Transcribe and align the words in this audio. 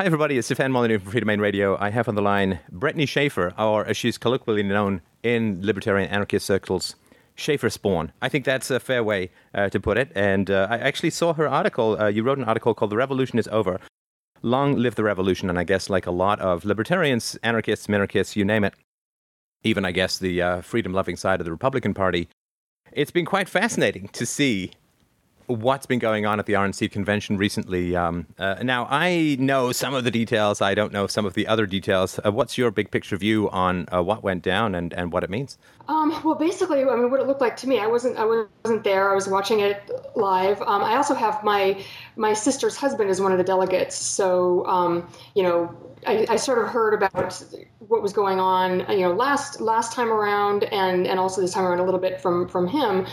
Hi, 0.00 0.06
everybody. 0.06 0.38
It's 0.38 0.46
Stefan 0.46 0.72
Molyneux 0.72 1.00
from 1.00 1.12
Freedomain 1.12 1.40
Radio. 1.40 1.76
I 1.78 1.90
have 1.90 2.08
on 2.08 2.14
the 2.14 2.22
line 2.22 2.60
Bretigne 2.72 3.06
Shaffer, 3.06 3.52
or 3.58 3.84
as 3.84 3.98
she's 3.98 4.16
colloquially 4.16 4.62
known 4.62 5.02
in 5.22 5.60
libertarian 5.60 6.08
anarchist 6.08 6.46
circles, 6.46 6.94
Shaffer 7.34 7.68
Spawn. 7.68 8.10
I 8.22 8.30
think 8.30 8.46
that's 8.46 8.70
a 8.70 8.80
fair 8.80 9.04
way 9.04 9.30
uh, 9.54 9.68
to 9.68 9.78
put 9.78 9.98
it. 9.98 10.10
And 10.14 10.50
uh, 10.50 10.68
I 10.70 10.78
actually 10.78 11.10
saw 11.10 11.34
her 11.34 11.46
article. 11.46 12.00
Uh, 12.00 12.06
you 12.06 12.22
wrote 12.22 12.38
an 12.38 12.44
article 12.44 12.72
called 12.72 12.90
The 12.90 12.96
Revolution 12.96 13.38
is 13.38 13.46
Over. 13.48 13.78
Long 14.40 14.74
live 14.74 14.94
the 14.94 15.04
revolution. 15.04 15.50
And 15.50 15.58
I 15.58 15.64
guess, 15.64 15.90
like 15.90 16.06
a 16.06 16.10
lot 16.10 16.40
of 16.40 16.64
libertarians, 16.64 17.36
anarchists, 17.42 17.86
minarchists, 17.86 18.36
you 18.36 18.44
name 18.46 18.64
it, 18.64 18.72
even, 19.64 19.84
I 19.84 19.92
guess, 19.92 20.16
the 20.16 20.40
uh, 20.40 20.60
freedom 20.62 20.94
loving 20.94 21.16
side 21.16 21.42
of 21.42 21.44
the 21.44 21.52
Republican 21.52 21.92
Party, 21.92 22.26
it's 22.92 23.10
been 23.10 23.26
quite 23.26 23.50
fascinating 23.50 24.08
to 24.14 24.24
see 24.24 24.70
what's 25.50 25.86
been 25.86 25.98
going 25.98 26.26
on 26.26 26.38
at 26.38 26.46
the 26.46 26.54
RNC 26.54 26.90
convention 26.90 27.36
recently. 27.36 27.96
Um, 27.96 28.26
uh, 28.38 28.56
now, 28.62 28.86
I 28.90 29.36
know 29.38 29.72
some 29.72 29.94
of 29.94 30.04
the 30.04 30.10
details. 30.10 30.60
I 30.60 30.74
don't 30.74 30.92
know 30.92 31.06
some 31.06 31.26
of 31.26 31.34
the 31.34 31.46
other 31.46 31.66
details. 31.66 32.18
Uh, 32.24 32.30
what's 32.30 32.56
your 32.56 32.70
big 32.70 32.90
picture 32.90 33.16
view 33.16 33.50
on 33.50 33.86
uh, 33.92 34.02
what 34.02 34.22
went 34.22 34.42
down 34.42 34.74
and, 34.74 34.92
and 34.94 35.12
what 35.12 35.24
it 35.24 35.30
means? 35.30 35.58
Um, 35.88 36.20
well, 36.22 36.36
basically, 36.36 36.84
I 36.84 36.94
mean, 36.96 37.10
what 37.10 37.20
it 37.20 37.26
looked 37.26 37.40
like 37.40 37.56
to 37.58 37.68
me, 37.68 37.80
I 37.80 37.86
wasn't, 37.86 38.16
I 38.16 38.24
wasn't 38.24 38.84
there. 38.84 39.10
I 39.10 39.14
was 39.14 39.26
watching 39.26 39.60
it 39.60 39.90
live. 40.14 40.62
Um, 40.62 40.82
I 40.82 40.96
also 40.96 41.14
have 41.14 41.42
my 41.42 41.82
my 42.16 42.32
sister's 42.32 42.76
husband 42.76 43.10
is 43.10 43.20
one 43.20 43.32
of 43.32 43.38
the 43.38 43.44
delegates, 43.44 43.96
so 43.96 44.64
um, 44.66 45.08
you 45.34 45.42
know, 45.42 45.74
I, 46.06 46.26
I, 46.28 46.36
sort 46.36 46.58
of 46.58 46.68
heard 46.68 46.94
about 46.94 47.42
what 47.78 48.02
was 48.02 48.12
going 48.12 48.38
on, 48.38 48.80
you 48.90 49.00
know, 49.00 49.12
last 49.12 49.60
last 49.60 49.92
time 49.92 50.12
around, 50.12 50.64
and 50.64 51.06
and 51.06 51.18
also 51.18 51.40
this 51.40 51.52
time 51.52 51.64
around 51.64 51.80
a 51.80 51.84
little 51.84 52.00
bit 52.00 52.20
from 52.20 52.48
from 52.48 52.68
him. 52.68 53.06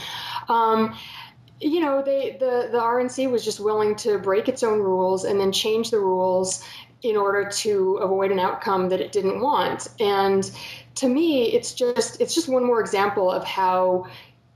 You 1.59 1.79
know, 1.79 2.01
they 2.03 2.37
the 2.39 2.69
the 2.71 2.79
RNC 2.79 3.31
was 3.31 3.43
just 3.43 3.59
willing 3.59 3.95
to 3.97 4.19
break 4.19 4.47
its 4.47 4.63
own 4.63 4.79
rules 4.79 5.23
and 5.23 5.39
then 5.39 5.51
change 5.51 5.91
the 5.91 5.99
rules 5.99 6.63
in 7.03 7.15
order 7.15 7.49
to 7.49 7.97
avoid 7.97 8.31
an 8.31 8.39
outcome 8.39 8.89
that 8.89 9.01
it 9.01 9.11
didn't 9.11 9.39
want. 9.39 9.87
And 9.99 10.49
to 10.95 11.07
me, 11.07 11.53
it's 11.53 11.73
just 11.73 12.21
it's 12.21 12.35
just 12.35 12.47
one 12.47 12.65
more 12.65 12.79
example 12.79 13.31
of 13.31 13.43
how 13.43 14.07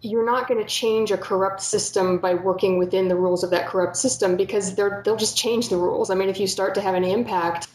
you're 0.02 0.26
not 0.26 0.48
going 0.48 0.59
to 0.59 0.67
change 0.67 1.11
a 1.11 1.17
corrupt 1.17 1.61
system 1.61 2.17
by 2.17 2.34
working 2.34 2.80
within 2.80 3.08
the 3.08 3.16
rules 3.16 3.44
of 3.44 3.52
that 3.52 3.67
corrupt 3.67 3.95
system 3.95 4.36
because 4.36 4.73
they're, 4.73 5.04
they'll 5.06 5.16
just 5.16 5.38
change 5.38 5.70
the 5.70 5.78
rules. 5.78 6.09
I 6.09 6.16
mean, 6.16 6.28
if 6.28 6.39
you 6.39 6.48
start 6.48 6.73
to 6.76 6.81
have 6.81 6.95
any 6.95 7.11
impact, 7.11 7.67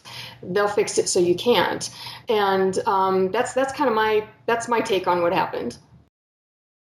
they'll 0.43 0.67
fix 0.67 0.97
it 0.97 1.07
so 1.07 1.21
you 1.21 1.35
can't. 1.35 1.89
And 2.27 2.77
um, 2.85 3.31
that's 3.31 3.53
that's 3.53 3.71
kind 3.73 3.89
of 3.89 3.95
my 3.95 4.27
that's 4.45 4.67
my 4.67 4.81
take 4.81 5.07
on 5.07 5.21
what 5.21 5.33
happened. 5.33 5.77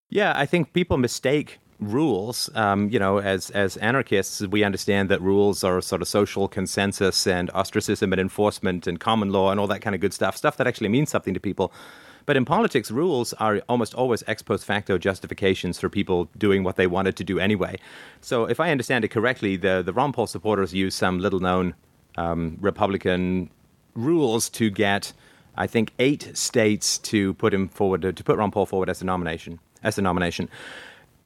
Yeah, 0.10 0.34
I 0.36 0.46
think 0.46 0.74
people 0.74 0.98
mistake 0.98 1.58
rules. 1.82 2.50
Um, 2.56 2.90
you 2.90 3.00
know, 3.00 3.18
as 3.18 3.50
as 3.50 3.76
anarchists, 3.78 4.42
we 4.48 4.64
understand 4.64 5.10
that 5.10 5.22
rules 5.22 5.64
are 5.64 5.82
sort 5.82 6.02
of 6.02 6.08
social 6.08 6.48
consensus 6.48 7.28
and 7.28 7.50
ostracism 7.54 8.14
and 8.14 8.22
enforcement 8.22 8.88
and 8.88 9.00
common 9.00 9.32
law 9.32 9.52
and 9.52 9.60
all 9.60 9.68
that 9.68 9.82
kind 9.82 9.96
of 9.96 10.02
good 10.02 10.14
stuff, 10.14 10.38
stuff 10.38 10.58
that 10.58 10.68
actually 10.68 10.90
means 10.90 11.10
something 11.10 11.34
to 11.34 11.40
people. 11.40 11.74
But 12.28 12.38
in 12.38 12.46
politics, 12.46 12.92
rules 12.92 13.34
are 13.34 13.62
almost 13.68 13.96
always 13.96 14.24
ex 14.28 14.44
post 14.44 14.64
facto 14.64 14.98
justifications 15.00 15.80
for 15.80 15.90
people 15.90 16.30
doing 16.38 16.64
what 16.64 16.76
they 16.76 16.86
wanted 16.86 17.16
to 17.18 17.24
do 17.24 17.40
anyway. 17.40 17.80
So, 18.22 18.46
if 18.46 18.60
I 18.60 18.72
understand 18.72 19.04
it 19.04 19.10
correctly, 19.10 19.58
the 19.58 19.82
the 19.84 19.92
Ron 19.92 20.14
Paul 20.14 20.28
supporters 20.28 20.74
use 20.74 20.94
some 20.94 21.20
little 21.20 21.40
known 21.40 21.74
um, 22.18 22.58
Republican 22.62 23.50
rules 23.96 24.50
to 24.50 24.70
get, 24.70 25.14
I 25.58 25.66
think, 25.66 25.92
eight 25.98 26.38
states 26.38 27.00
to 27.00 27.34
put 27.34 27.54
him 27.54 27.68
forward 27.68 28.02
to 28.16 28.24
put 28.24 28.38
Ron 28.38 28.52
Paul 28.52 28.68
forward 28.68 28.90
as 28.90 29.02
a 29.02 29.06
nomination 29.06 29.60
as 29.84 29.98
a 29.98 30.02
nomination 30.04 30.48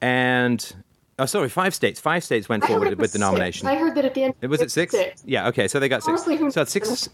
and 0.00 0.74
oh, 1.18 1.26
sorry, 1.26 1.48
five 1.48 1.74
states. 1.74 2.00
Five 2.00 2.24
states 2.24 2.48
went 2.48 2.64
forward 2.64 2.98
with 2.98 3.12
the 3.12 3.18
nomination. 3.18 3.66
I 3.68 3.76
heard 3.76 3.94
that 3.94 4.04
at 4.04 4.14
the 4.14 4.24
end. 4.24 4.34
It 4.40 4.48
Was 4.48 4.60
it 4.60 4.70
six? 4.70 4.92
six? 4.92 5.22
Yeah. 5.24 5.48
Okay. 5.48 5.68
So 5.68 5.78
they 5.80 5.88
got 5.88 6.02
six. 6.02 6.26
Honestly, 6.26 6.50
so 6.50 6.64
six. 6.64 7.08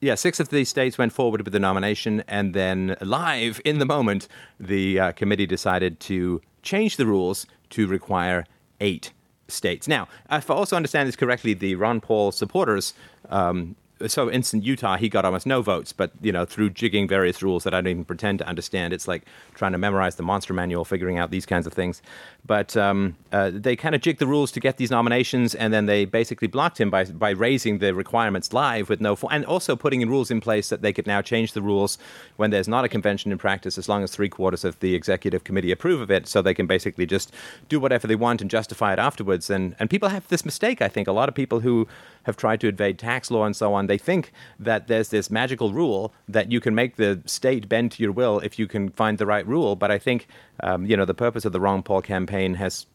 Yeah, 0.00 0.16
six 0.16 0.38
of 0.38 0.50
these 0.50 0.68
states 0.68 0.98
went 0.98 1.14
forward 1.14 1.42
with 1.42 1.52
the 1.52 1.60
nomination, 1.60 2.24
and 2.28 2.52
then 2.52 2.94
live 3.00 3.58
in 3.64 3.78
the 3.78 3.86
moment, 3.86 4.28
the 4.60 5.00
uh, 5.00 5.12
committee 5.12 5.46
decided 5.46 5.98
to 6.00 6.42
change 6.62 6.98
the 6.98 7.06
rules 7.06 7.46
to 7.70 7.86
require 7.86 8.44
eight 8.80 9.12
states. 9.48 9.88
Now, 9.88 10.08
if 10.30 10.50
I 10.50 10.54
also 10.54 10.76
understand 10.76 11.08
this 11.08 11.16
correctly, 11.16 11.54
the 11.54 11.74
Ron 11.76 12.02
Paul 12.02 12.32
supporters 12.32 12.92
um, 13.30 13.76
so 14.12 14.30
instant 14.30 14.64
Utah, 14.64 14.96
he 14.96 15.08
got 15.08 15.24
almost 15.24 15.46
no 15.46 15.62
votes, 15.62 15.92
but 15.92 16.12
you 16.20 16.32
know 16.32 16.44
through 16.44 16.70
jigging 16.70 17.08
various 17.08 17.42
rules 17.42 17.64
that 17.64 17.74
I 17.74 17.80
don't 17.80 17.90
even 17.90 18.04
pretend 18.04 18.38
to 18.40 18.46
understand. 18.46 18.92
It's 18.92 19.08
like 19.08 19.24
trying 19.54 19.72
to 19.72 19.78
memorize 19.78 20.16
the 20.16 20.22
monster 20.22 20.52
manual, 20.52 20.84
figuring 20.84 21.18
out 21.18 21.30
these 21.30 21.46
kinds 21.46 21.66
of 21.66 21.72
things. 21.72 22.02
But 22.46 22.76
um, 22.76 23.16
uh, 23.32 23.50
they 23.54 23.74
kind 23.74 23.94
of 23.94 24.02
jigged 24.02 24.18
the 24.18 24.26
rules 24.26 24.52
to 24.52 24.60
get 24.60 24.76
these 24.76 24.90
nominations, 24.90 25.54
and 25.54 25.72
then 25.72 25.86
they 25.86 26.04
basically 26.04 26.46
blocked 26.46 26.78
him 26.78 26.90
by 26.90 27.04
by 27.04 27.30
raising 27.30 27.78
the 27.78 27.94
requirements 27.94 28.52
live 28.52 28.90
with 28.90 29.00
no, 29.00 29.16
and 29.30 29.46
also 29.46 29.76
putting 29.76 30.02
in 30.02 30.10
rules 30.10 30.30
in 30.30 30.42
place 30.42 30.68
that 30.68 30.82
they 30.82 30.92
could 30.92 31.06
now 31.06 31.22
change 31.22 31.54
the 31.54 31.62
rules 31.62 31.96
when 32.36 32.50
there's 32.50 32.68
not 32.68 32.84
a 32.84 32.88
convention 32.88 33.32
in 33.32 33.38
practice, 33.38 33.78
as 33.78 33.88
long 33.88 34.02
as 34.02 34.10
three 34.10 34.28
quarters 34.28 34.62
of 34.62 34.78
the 34.80 34.94
executive 34.94 35.42
committee 35.42 35.72
approve 35.72 36.02
of 36.02 36.10
it, 36.10 36.28
so 36.28 36.42
they 36.42 36.52
can 36.52 36.66
basically 36.66 37.06
just 37.06 37.32
do 37.70 37.80
whatever 37.80 38.06
they 38.06 38.14
want 38.16 38.42
and 38.42 38.50
justify 38.50 38.92
it 38.92 38.98
afterwards. 38.98 39.48
And 39.48 39.74
and 39.78 39.88
people 39.88 40.10
have 40.10 40.28
this 40.28 40.44
mistake. 40.44 40.82
I 40.82 40.88
think 40.88 41.08
a 41.08 41.12
lot 41.12 41.30
of 41.30 41.34
people 41.34 41.60
who 41.60 41.88
have 42.24 42.36
tried 42.36 42.60
to 42.60 42.68
evade 42.68 42.98
tax 42.98 43.30
law 43.30 43.44
and 43.44 43.56
so 43.56 43.72
on, 43.72 43.86
they 43.86 43.98
think 43.98 44.32
that 44.58 44.86
there's 44.88 45.08
this 45.08 45.30
magical 45.30 45.72
rule 45.72 46.12
that 46.28 46.52
you 46.52 46.60
can 46.60 46.74
make 46.74 46.96
the 46.96 47.20
state 47.24 47.68
bend 47.68 47.92
to 47.92 48.02
your 48.02 48.12
will 48.12 48.38
if 48.40 48.58
you 48.58 48.66
can 48.66 48.90
find 48.90 49.18
the 49.18 49.26
right 49.26 49.46
rule. 49.46 49.76
But 49.76 49.90
I 49.90 49.98
think, 49.98 50.26
um, 50.62 50.86
you 50.86 50.96
know, 50.96 51.04
the 51.04 51.14
purpose 51.14 51.44
of 51.44 51.52
the 51.52 51.60
Ron 51.60 51.82
Paul 51.82 52.02
campaign 52.02 52.33
has 52.54 52.86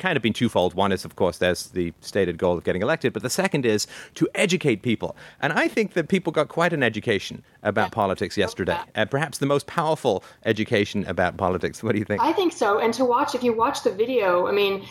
kind 0.00 0.16
of 0.16 0.22
been 0.22 0.32
twofold. 0.32 0.74
One 0.74 0.90
is, 0.90 1.04
of 1.04 1.14
course, 1.14 1.38
there's 1.38 1.68
the 1.68 1.92
stated 2.00 2.38
goal 2.38 2.58
of 2.58 2.64
getting 2.64 2.82
elected, 2.82 3.12
but 3.12 3.22
the 3.22 3.30
second 3.30 3.64
is 3.64 3.86
to 4.14 4.28
educate 4.34 4.82
people. 4.82 5.14
And 5.40 5.52
I 5.52 5.68
think 5.68 5.92
that 5.92 6.08
people 6.08 6.32
got 6.32 6.48
quite 6.48 6.72
an 6.72 6.82
education 6.82 7.44
about 7.62 7.92
politics 7.92 8.36
yesterday, 8.36 8.78
uh, 8.96 9.04
perhaps 9.04 9.38
the 9.38 9.46
most 9.46 9.66
powerful 9.66 10.24
education 10.44 11.04
about 11.06 11.36
politics. 11.36 11.82
What 11.82 11.92
do 11.92 11.98
you 11.98 12.04
think? 12.04 12.22
I 12.22 12.32
think 12.32 12.52
so. 12.52 12.80
And 12.80 12.92
to 12.94 13.04
watch, 13.04 13.34
if 13.34 13.44
you 13.44 13.52
watch 13.52 13.82
the 13.84 13.92
video, 13.92 14.46
I 14.46 14.52
mean, 14.52 14.84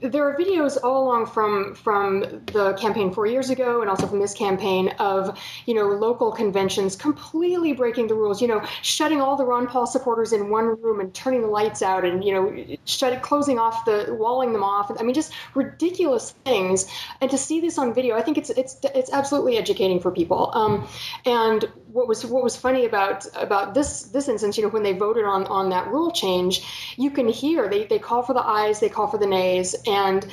there 0.00 0.28
are 0.28 0.36
videos 0.36 0.78
all 0.82 1.04
along 1.04 1.26
from 1.26 1.74
from 1.74 2.20
the 2.52 2.76
campaign 2.78 3.12
four 3.12 3.26
years 3.26 3.50
ago 3.50 3.80
and 3.80 3.90
also 3.90 4.06
from 4.06 4.20
this 4.20 4.34
campaign 4.34 4.88
of 4.98 5.38
you 5.66 5.74
know 5.74 5.88
local 5.88 6.32
conventions 6.32 6.96
completely 6.96 7.72
breaking 7.72 8.06
the 8.06 8.14
rules 8.14 8.40
you 8.40 8.48
know 8.48 8.62
shutting 8.82 9.20
all 9.20 9.36
the 9.36 9.44
ron 9.44 9.66
paul 9.66 9.86
supporters 9.86 10.32
in 10.32 10.50
one 10.50 10.80
room 10.80 11.00
and 11.00 11.12
turning 11.14 11.42
the 11.42 11.48
lights 11.48 11.82
out 11.82 12.04
and 12.04 12.24
you 12.24 12.32
know 12.32 12.76
shut, 12.84 13.22
closing 13.22 13.58
off 13.58 13.84
the 13.84 14.06
walling 14.18 14.52
them 14.52 14.62
off. 14.62 14.90
I 14.98 15.02
mean 15.02 15.14
just 15.14 15.32
ridiculous 15.54 16.32
things. 16.44 16.86
And 17.20 17.30
to 17.30 17.38
see 17.38 17.60
this 17.60 17.78
on 17.78 17.94
video 17.94 18.16
i 18.16 18.22
think 18.22 18.38
it's 18.38 18.50
it's 18.50 18.78
it's 18.94 19.12
absolutely 19.12 19.56
educating 19.56 20.00
for 20.00 20.10
people. 20.10 20.50
Um, 20.54 20.88
and 21.24 21.64
what 21.92 22.08
was 22.08 22.24
what 22.24 22.42
was 22.42 22.56
funny 22.56 22.84
about 22.84 23.26
about 23.36 23.74
this 23.74 24.02
this 24.04 24.28
instance 24.28 24.56
you 24.56 24.62
know 24.62 24.70
when 24.70 24.82
they 24.82 24.92
voted 24.92 25.24
on 25.24 25.44
on 25.46 25.70
that 25.70 25.86
rule 25.88 26.10
change 26.10 26.94
you 26.96 27.10
can 27.10 27.28
hear 27.28 27.68
they, 27.68 27.84
they 27.86 27.98
call 27.98 28.22
for 28.22 28.34
the 28.34 28.46
ayes 28.46 28.80
they 28.80 28.88
call 28.88 29.06
for 29.06 29.18
the 29.18 29.26
nays 29.26 29.74
and 29.86 30.30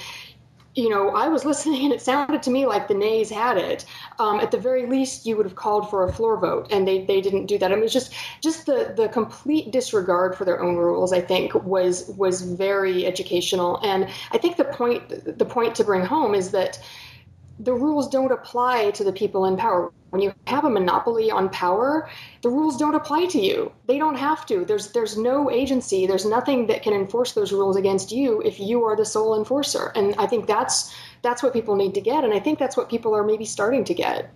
you 0.77 0.89
know, 0.89 1.09
I 1.09 1.27
was 1.27 1.43
listening 1.51 1.85
and 1.85 1.93
it 1.93 2.01
sounded 2.01 2.43
to 2.43 2.51
me 2.51 2.65
like 2.65 2.87
the 2.87 2.93
nays 2.93 3.29
had 3.29 3.57
it. 3.57 3.83
Um, 4.19 4.39
at 4.39 4.51
the 4.51 4.57
very 4.57 4.85
least, 4.85 5.25
you 5.25 5.35
would 5.35 5.45
have 5.45 5.55
called 5.55 5.89
for 5.89 6.03
a 6.03 6.13
floor 6.13 6.39
vote, 6.39 6.71
and 6.71 6.87
they, 6.87 7.03
they 7.03 7.19
didn't 7.19 7.47
do 7.47 7.57
that. 7.57 7.71
I 7.71 7.75
mean, 7.75 7.89
just 7.89 8.13
just 8.41 8.65
the 8.65 8.93
the 8.95 9.09
complete 9.09 9.71
disregard 9.71 10.35
for 10.35 10.45
their 10.45 10.61
own 10.61 10.75
rules. 10.75 11.11
I 11.11 11.21
think 11.21 11.53
was 11.55 12.07
was 12.09 12.41
very 12.41 13.05
educational, 13.05 13.79
and 13.83 14.07
I 14.31 14.37
think 14.37 14.57
the 14.57 14.65
point 14.65 15.37
the 15.37 15.45
point 15.45 15.75
to 15.75 15.83
bring 15.83 16.05
home 16.05 16.35
is 16.35 16.51
that 16.51 16.79
the 17.59 17.73
rules 17.73 18.07
don't 18.07 18.31
apply 18.31 18.91
to 18.91 19.03
the 19.03 19.11
people 19.11 19.45
in 19.45 19.57
power. 19.57 19.91
When 20.09 20.21
you 20.21 20.33
have 20.47 20.63
a 20.63 20.69
monopoly 20.69 21.29
on 21.29 21.49
power, 21.49 22.09
the 22.41 22.49
rules 22.49 22.77
don't 22.77 22.95
apply 22.95 23.25
to 23.27 23.39
you. 23.39 23.71
They 23.87 23.97
don't 23.97 24.15
have 24.15 24.45
to. 24.45 24.63
There's 24.63 24.91
there's 24.91 25.17
no 25.17 25.51
agency. 25.51 26.05
There's 26.05 26.25
nothing 26.25 26.67
that 26.67 26.81
can 26.81 26.93
enforce 26.93 27.33
those 27.33 27.51
rules 27.51 27.75
against 27.75 28.11
you 28.11 28.41
if 28.41 28.59
you 28.59 28.83
are 28.85 28.95
the 28.95 29.05
sole 29.05 29.37
enforcer. 29.37 29.91
And 29.95 30.15
I 30.17 30.25
think 30.27 30.47
that's 30.47 30.95
that's 31.21 31.43
what 31.43 31.53
people 31.53 31.75
need 31.75 31.93
to 31.95 32.01
get. 32.01 32.23
And 32.23 32.33
I 32.33 32.39
think 32.39 32.57
that's 32.57 32.77
what 32.77 32.89
people 32.89 33.13
are 33.13 33.23
maybe 33.23 33.45
starting 33.45 33.83
to 33.83 33.93
get. 33.93 34.31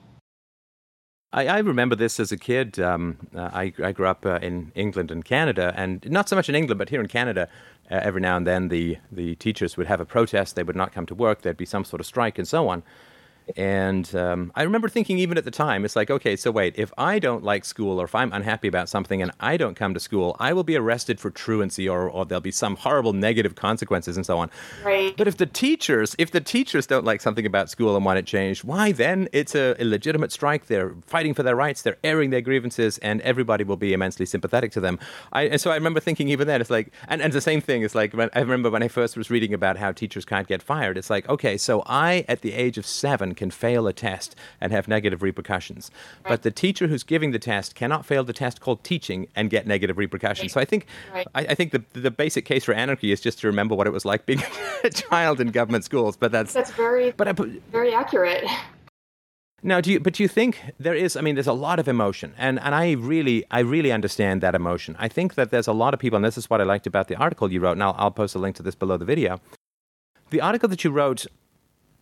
I, 1.33 1.47
I 1.47 1.59
remember 1.59 1.95
this 1.95 2.19
as 2.19 2.31
a 2.31 2.37
kid. 2.37 2.79
Um, 2.79 3.17
uh, 3.33 3.49
I, 3.53 3.73
I, 3.81 3.93
grew 3.93 4.07
up 4.07 4.25
uh, 4.25 4.39
in 4.41 4.71
England 4.75 5.11
and 5.11 5.23
Canada, 5.23 5.73
and 5.77 6.05
not 6.11 6.27
so 6.27 6.35
much 6.35 6.49
in 6.49 6.55
England, 6.55 6.77
but 6.77 6.89
here 6.89 6.99
in 6.99 7.07
Canada, 7.07 7.47
uh, 7.89 7.99
every 8.03 8.19
now 8.19 8.35
and 8.35 8.45
then 8.45 8.67
the, 8.67 8.97
the 9.11 9.35
teachers 9.35 9.77
would 9.77 9.87
have 9.87 10.01
a 10.01 10.05
protest. 10.05 10.57
They 10.57 10.63
would 10.63 10.75
not 10.75 10.91
come 10.91 11.05
to 11.05 11.15
work. 11.15 11.41
There'd 11.41 11.55
be 11.55 11.65
some 11.65 11.85
sort 11.85 12.01
of 12.01 12.05
strike 12.05 12.37
and 12.37 12.47
so 12.47 12.67
on. 12.67 12.83
And 13.55 14.13
um, 14.15 14.51
I 14.55 14.63
remember 14.63 14.87
thinking, 14.89 15.17
even 15.19 15.37
at 15.37 15.45
the 15.45 15.51
time, 15.51 15.83
it's 15.85 15.95
like, 15.95 16.09
okay, 16.09 16.35
so 16.35 16.51
wait, 16.51 16.75
if 16.77 16.91
I 16.97 17.19
don't 17.19 17.43
like 17.43 17.65
school 17.65 17.99
or 17.99 18.05
if 18.05 18.15
I'm 18.15 18.31
unhappy 18.33 18.67
about 18.67 18.89
something 18.89 19.21
and 19.21 19.31
I 19.39 19.57
don't 19.57 19.75
come 19.75 19.93
to 19.93 19.99
school, 19.99 20.35
I 20.39 20.53
will 20.53 20.63
be 20.63 20.75
arrested 20.75 21.19
for 21.19 21.29
truancy 21.29 21.87
or, 21.87 22.09
or 22.09 22.25
there'll 22.25 22.41
be 22.41 22.51
some 22.51 22.75
horrible 22.75 23.13
negative 23.13 23.55
consequences 23.55 24.15
and 24.15 24.25
so 24.25 24.39
on. 24.39 24.49
Right. 24.83 25.15
But 25.17 25.27
if 25.27 25.37
the 25.37 25.45
teachers, 25.45 26.15
if 26.17 26.31
the 26.31 26.41
teachers 26.41 26.87
don't 26.87 27.05
like 27.05 27.21
something 27.21 27.45
about 27.45 27.69
school 27.69 27.95
and 27.95 28.05
want 28.05 28.19
it 28.19 28.25
changed, 28.25 28.63
why 28.63 28.91
then 28.91 29.27
it's 29.31 29.55
a 29.55 29.79
illegitimate 29.81 30.31
strike? 30.31 30.67
They're 30.67 30.95
fighting 31.05 31.33
for 31.33 31.43
their 31.43 31.55
rights, 31.55 31.81
they're 31.81 31.97
airing 32.03 32.29
their 32.29 32.41
grievances, 32.41 32.97
and 32.99 33.21
everybody 33.21 33.63
will 33.63 33.77
be 33.77 33.93
immensely 33.93 34.25
sympathetic 34.25 34.71
to 34.73 34.79
them. 34.79 34.99
I, 35.33 35.43
and 35.43 35.59
so 35.61 35.71
I 35.71 35.75
remember 35.75 35.99
thinking 35.99 36.29
even 36.29 36.47
then, 36.47 36.61
it's 36.61 36.69
like, 36.69 36.91
and, 37.07 37.21
and 37.21 37.33
the 37.33 37.41
same 37.41 37.61
thing 37.61 37.81
is 37.81 37.95
like, 37.95 38.13
when, 38.13 38.29
I 38.33 38.39
remember 38.39 38.69
when 38.69 38.83
I 38.83 38.87
first 38.87 39.17
was 39.17 39.29
reading 39.29 39.53
about 39.53 39.77
how 39.77 39.91
teachers 39.91 40.25
can't 40.25 40.47
get 40.47 40.61
fired, 40.61 40.97
it's 40.97 41.09
like, 41.09 41.27
okay, 41.27 41.57
so 41.57 41.83
I, 41.85 42.25
at 42.27 42.41
the 42.41 42.53
age 42.53 42.77
of 42.77 42.85
seven, 42.85 43.30
anyone 43.31 43.35
can 43.35 43.51
fail 43.51 43.87
a 43.87 43.93
test 43.93 44.35
and 44.59 44.71
have 44.71 44.87
negative 44.87 45.21
repercussions. 45.21 45.91
Right. 46.23 46.31
But 46.31 46.41
the 46.43 46.51
teacher 46.51 46.87
who's 46.87 47.03
giving 47.03 47.31
the 47.31 47.39
test 47.39 47.75
cannot 47.75 48.05
fail 48.05 48.23
the 48.23 48.33
test 48.33 48.59
called 48.59 48.83
teaching 48.83 49.27
and 49.35 49.49
get 49.49 49.65
negative 49.65 49.97
repercussions. 49.97 50.55
Right. 50.55 50.61
So 50.61 50.61
I 50.61 50.65
think 50.65 50.85
right. 51.13 51.27
I, 51.33 51.41
I, 51.51 51.55
think 51.55 51.71
the 51.71 51.83
the 51.93 52.11
basic 52.11 52.45
case 52.45 52.65
for 52.65 52.73
anarchy 52.73 53.11
is 53.11 53.21
just 53.21 53.39
to 53.39 53.47
remember 53.47 53.75
what 53.75 53.87
it 53.87 53.93
was 53.93 54.05
like 54.05 54.25
being 54.25 54.43
a 54.83 54.89
child 54.89 55.39
in 55.39 55.51
government 55.51 55.83
schools. 55.83 56.17
But 56.17 56.31
that's 56.31 56.53
that's 56.53 56.71
very 56.71 57.11
but 57.11 57.27
I, 57.27 57.33
very 57.71 57.93
accurate. 57.93 58.43
Now, 59.63 59.79
do 59.79 59.91
you? 59.91 59.99
But 59.99 60.13
do 60.13 60.23
you 60.23 60.29
think 60.29 60.59
there 60.79 60.95
is? 60.95 61.15
I 61.15 61.21
mean, 61.21 61.35
there's 61.35 61.47
a 61.47 61.53
lot 61.67 61.79
of 61.79 61.87
emotion, 61.87 62.33
and 62.37 62.59
and 62.59 62.73
I 62.73 62.93
really, 62.93 63.45
I 63.51 63.59
really 63.59 63.91
understand 63.91 64.41
that 64.41 64.55
emotion. 64.55 64.95
I 64.97 65.07
think 65.07 65.35
that 65.35 65.51
there's 65.51 65.67
a 65.67 65.73
lot 65.73 65.93
of 65.93 65.99
people, 65.99 66.17
and 66.17 66.25
this 66.25 66.37
is 66.37 66.49
what 66.49 66.61
I 66.61 66.63
liked 66.63 66.87
about 66.87 67.07
the 67.07 67.15
article 67.15 67.51
you 67.51 67.59
wrote. 67.59 67.73
And 67.73 67.83
I'll, 67.83 67.95
I'll 67.97 68.11
post 68.11 68.33
a 68.35 68.39
link 68.39 68.55
to 68.55 68.63
this 68.63 68.75
below 68.75 68.97
the 68.97 69.05
video. 69.05 69.39
The 70.31 70.41
article 70.41 70.67
that 70.69 70.83
you 70.83 70.89
wrote 70.89 71.27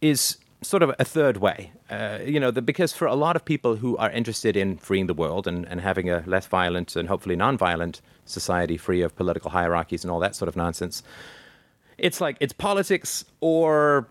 is 0.01 0.37
sort 0.61 0.83
of 0.83 0.93
a 0.99 1.05
third 1.05 1.37
way, 1.37 1.71
uh, 1.89 2.19
you 2.25 2.39
know, 2.39 2.51
the, 2.51 2.61
because 2.61 2.91
for 2.91 3.07
a 3.07 3.15
lot 3.15 3.35
of 3.35 3.45
people 3.45 3.77
who 3.77 3.95
are 3.97 4.11
interested 4.11 4.57
in 4.57 4.77
freeing 4.77 5.07
the 5.07 5.13
world 5.13 5.47
and, 5.47 5.65
and 5.67 5.79
having 5.81 6.09
a 6.09 6.23
less 6.25 6.47
violent 6.47 6.95
and 6.95 7.07
hopefully 7.07 7.35
non-violent 7.35 8.01
society 8.25 8.75
free 8.75 9.01
of 9.01 9.15
political 9.15 9.51
hierarchies 9.51 10.03
and 10.03 10.11
all 10.11 10.19
that 10.19 10.35
sort 10.35 10.49
of 10.49 10.55
nonsense, 10.55 11.01
it's 11.97 12.19
like 12.19 12.35
it's 12.39 12.53
politics 12.53 13.23
or 13.39 14.07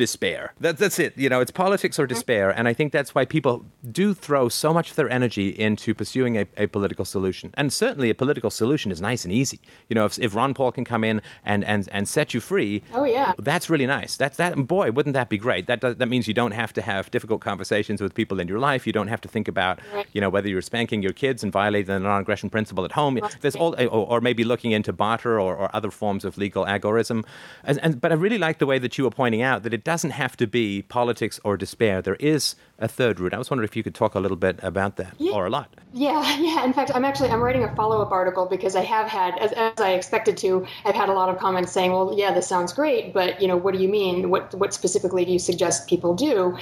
despair. 0.00 0.54
That, 0.60 0.78
that's 0.78 0.98
it. 0.98 1.16
You 1.18 1.28
know, 1.28 1.40
it's 1.40 1.50
politics 1.50 1.98
or 1.98 2.06
despair. 2.06 2.48
And 2.50 2.66
I 2.66 2.72
think 2.72 2.90
that's 2.90 3.14
why 3.14 3.26
people 3.26 3.66
do 3.92 4.14
throw 4.14 4.48
so 4.48 4.72
much 4.72 4.90
of 4.90 4.96
their 4.96 5.10
energy 5.10 5.50
into 5.50 5.94
pursuing 5.94 6.38
a, 6.38 6.46
a 6.56 6.66
political 6.66 7.04
solution. 7.04 7.52
And 7.54 7.70
certainly 7.70 8.08
a 8.08 8.14
political 8.14 8.50
solution 8.50 8.90
is 8.90 8.98
nice 9.00 9.24
and 9.24 9.32
easy. 9.32 9.60
You 9.90 9.94
know, 9.94 10.06
if, 10.06 10.18
if 10.18 10.34
Ron 10.34 10.54
Paul 10.54 10.72
can 10.72 10.86
come 10.86 11.04
in 11.04 11.20
and, 11.44 11.62
and, 11.64 11.86
and 11.92 12.08
set 12.08 12.32
you 12.32 12.40
free, 12.40 12.82
oh, 12.94 13.04
yeah. 13.04 13.34
that's 13.38 13.68
really 13.68 13.86
nice. 13.86 14.16
That's 14.16 14.38
that. 14.38 14.56
Boy, 14.66 14.90
wouldn't 14.90 15.12
that 15.12 15.28
be 15.28 15.36
great? 15.36 15.66
That, 15.66 15.80
does, 15.82 15.96
that 15.96 16.08
means 16.08 16.26
you 16.26 16.34
don't 16.34 16.52
have 16.52 16.72
to 16.72 16.82
have 16.82 17.10
difficult 17.10 17.42
conversations 17.42 18.00
with 18.00 18.14
people 18.14 18.40
in 18.40 18.48
your 18.48 18.58
life. 18.58 18.86
You 18.86 18.94
don't 18.94 19.08
have 19.08 19.20
to 19.20 19.28
think 19.28 19.48
about, 19.48 19.80
right. 19.94 20.06
you 20.14 20.22
know, 20.22 20.30
whether 20.30 20.48
you're 20.48 20.62
spanking 20.62 21.02
your 21.02 21.12
kids 21.12 21.42
and 21.42 21.52
violating 21.52 21.88
the 21.88 21.98
non 22.00 22.22
aggression 22.22 22.48
principle 22.48 22.86
at 22.86 22.92
home. 22.92 23.20
There's 23.42 23.56
all, 23.56 23.74
or, 23.78 24.06
or, 24.12 24.20
maybe 24.22 24.44
looking 24.44 24.72
into 24.72 24.94
barter 24.94 25.38
or, 25.38 25.54
or 25.54 25.76
other 25.76 25.90
forms 25.90 26.24
of 26.24 26.38
legal 26.38 26.64
agorism. 26.64 27.26
And, 27.64 27.78
and, 27.82 28.00
but 28.00 28.12
I 28.12 28.14
really 28.14 28.38
like 28.38 28.58
the 28.58 28.66
way 28.66 28.78
that 28.78 28.96
you 28.96 29.04
were 29.04 29.10
pointing 29.10 29.42
out 29.42 29.62
that 29.64 29.74
it 29.74 29.84
doesn't 29.90 30.10
have 30.10 30.36
to 30.36 30.46
be 30.46 30.82
politics 30.82 31.40
or 31.42 31.56
despair. 31.56 32.00
There 32.00 32.14
is 32.20 32.54
a 32.78 32.86
third 32.86 33.18
route. 33.18 33.34
I 33.34 33.38
was 33.38 33.50
wondering 33.50 33.66
if 33.66 33.74
you 33.74 33.82
could 33.82 33.96
talk 33.96 34.14
a 34.14 34.20
little 34.20 34.36
bit 34.36 34.60
about 34.62 34.98
that, 34.98 35.14
yeah. 35.18 35.32
or 35.32 35.46
a 35.46 35.50
lot. 35.50 35.68
Yeah, 35.92 36.22
yeah. 36.38 36.64
In 36.64 36.72
fact, 36.72 36.92
I'm 36.94 37.04
actually 37.04 37.30
I'm 37.30 37.40
writing 37.40 37.64
a 37.64 37.74
follow 37.74 38.00
up 38.00 38.12
article 38.12 38.46
because 38.46 38.76
I 38.76 38.82
have 38.84 39.08
had, 39.08 39.36
as, 39.40 39.50
as 39.50 39.80
I 39.80 39.94
expected 39.94 40.36
to, 40.44 40.64
I've 40.84 40.94
had 40.94 41.08
a 41.08 41.12
lot 41.12 41.28
of 41.28 41.38
comments 41.38 41.72
saying, 41.72 41.90
"Well, 41.90 42.14
yeah, 42.16 42.32
this 42.32 42.46
sounds 42.46 42.72
great, 42.72 43.12
but 43.12 43.42
you 43.42 43.48
know, 43.48 43.56
what 43.56 43.74
do 43.74 43.82
you 43.82 43.88
mean? 43.88 44.30
What 44.30 44.54
what 44.54 44.72
specifically 44.72 45.24
do 45.24 45.32
you 45.32 45.40
suggest 45.40 45.88
people 45.88 46.14
do?" 46.14 46.56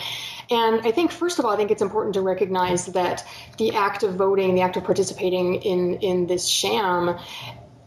And 0.51 0.81
I 0.87 0.91
think, 0.91 1.13
first 1.13 1.39
of 1.39 1.45
all, 1.45 1.51
I 1.51 1.57
think 1.57 1.71
it's 1.71 1.83
important 1.83 2.15
to 2.15 2.23
recognize 2.23 2.87
that 2.87 3.27
the 3.59 3.75
act 3.77 4.05
of 4.05 4.15
voting, 4.15 4.55
the 4.55 4.63
act 4.63 4.79
of 4.79 4.85
participating 4.85 5.57
in 5.57 5.97
in 5.97 6.29
this 6.29 6.49
sham, 6.49 7.19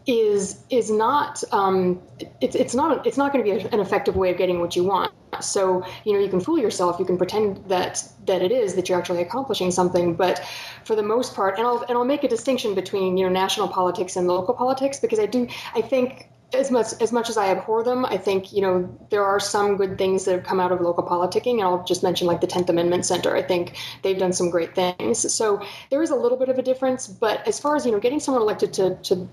is 0.06 0.62
is 0.70 0.88
not 0.88 1.42
um, 1.50 2.00
it's 2.40 2.54
it's 2.54 2.76
not 2.76 3.08
it's 3.08 3.16
not 3.16 3.32
going 3.32 3.44
to 3.44 3.50
be 3.50 3.68
an 3.74 3.80
effective 3.80 4.14
way 4.14 4.30
of 4.30 4.38
getting 4.38 4.60
what 4.60 4.76
you 4.76 4.84
want. 4.84 5.12
So 5.40 5.84
you 6.04 6.12
know 6.12 6.18
you 6.18 6.28
can 6.28 6.40
fool 6.40 6.58
yourself, 6.58 6.98
you 6.98 7.04
can 7.04 7.16
pretend 7.16 7.64
that 7.68 8.06
that 8.26 8.42
it 8.42 8.52
is 8.52 8.74
that 8.74 8.88
you're 8.88 8.98
actually 8.98 9.22
accomplishing 9.22 9.70
something, 9.70 10.14
but 10.14 10.44
for 10.84 10.94
the 10.94 11.02
most 11.02 11.34
part, 11.34 11.58
and 11.58 11.66
I'll 11.66 11.84
and 11.88 11.96
I'll 11.96 12.04
make 12.04 12.24
a 12.24 12.28
distinction 12.28 12.74
between 12.74 13.16
you 13.16 13.24
know 13.26 13.32
national 13.32 13.68
politics 13.68 14.16
and 14.16 14.28
local 14.28 14.54
politics 14.54 15.00
because 15.00 15.18
I 15.18 15.26
do 15.26 15.48
I 15.74 15.80
think 15.80 16.28
as 16.54 16.70
much 16.70 16.92
as 17.00 17.12
much 17.12 17.30
as 17.30 17.36
I 17.36 17.50
abhor 17.50 17.82
them, 17.82 18.04
I 18.04 18.18
think 18.18 18.52
you 18.52 18.60
know 18.60 18.98
there 19.10 19.24
are 19.24 19.40
some 19.40 19.76
good 19.76 19.96
things 19.98 20.24
that 20.24 20.32
have 20.32 20.44
come 20.44 20.60
out 20.60 20.72
of 20.72 20.80
local 20.80 21.04
politicking, 21.04 21.54
and 21.54 21.62
I'll 21.62 21.84
just 21.84 22.02
mention 22.02 22.26
like 22.26 22.40
the 22.40 22.46
Tenth 22.46 22.68
Amendment 22.68 23.06
Center. 23.06 23.34
I 23.34 23.42
think 23.42 23.76
they've 24.02 24.18
done 24.18 24.32
some 24.32 24.50
great 24.50 24.74
things. 24.74 25.32
So 25.32 25.62
there 25.90 26.02
is 26.02 26.10
a 26.10 26.16
little 26.16 26.38
bit 26.38 26.48
of 26.48 26.58
a 26.58 26.62
difference, 26.62 27.06
but 27.06 27.46
as 27.48 27.58
far 27.58 27.76
as 27.76 27.86
you 27.86 27.92
know, 27.92 28.00
getting 28.00 28.20
someone 28.20 28.42
elected 28.42 28.72
to 28.74 28.96
to 28.96 29.28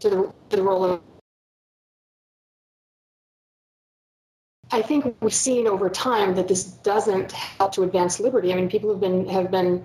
to 0.00 0.10
the, 0.10 0.32
to 0.50 0.56
the 0.56 0.62
role 0.62 0.84
of 0.84 1.00
I 4.70 4.82
think 4.82 5.16
we've 5.20 5.32
seen 5.32 5.66
over 5.66 5.88
time 5.88 6.34
that 6.34 6.48
this 6.48 6.64
doesn't 6.64 7.32
help 7.32 7.72
to 7.72 7.82
advance 7.82 8.20
liberty. 8.20 8.52
I 8.52 8.56
mean, 8.56 8.68
people 8.68 8.90
have 8.90 9.00
been 9.00 9.28
have 9.28 9.50
been 9.50 9.84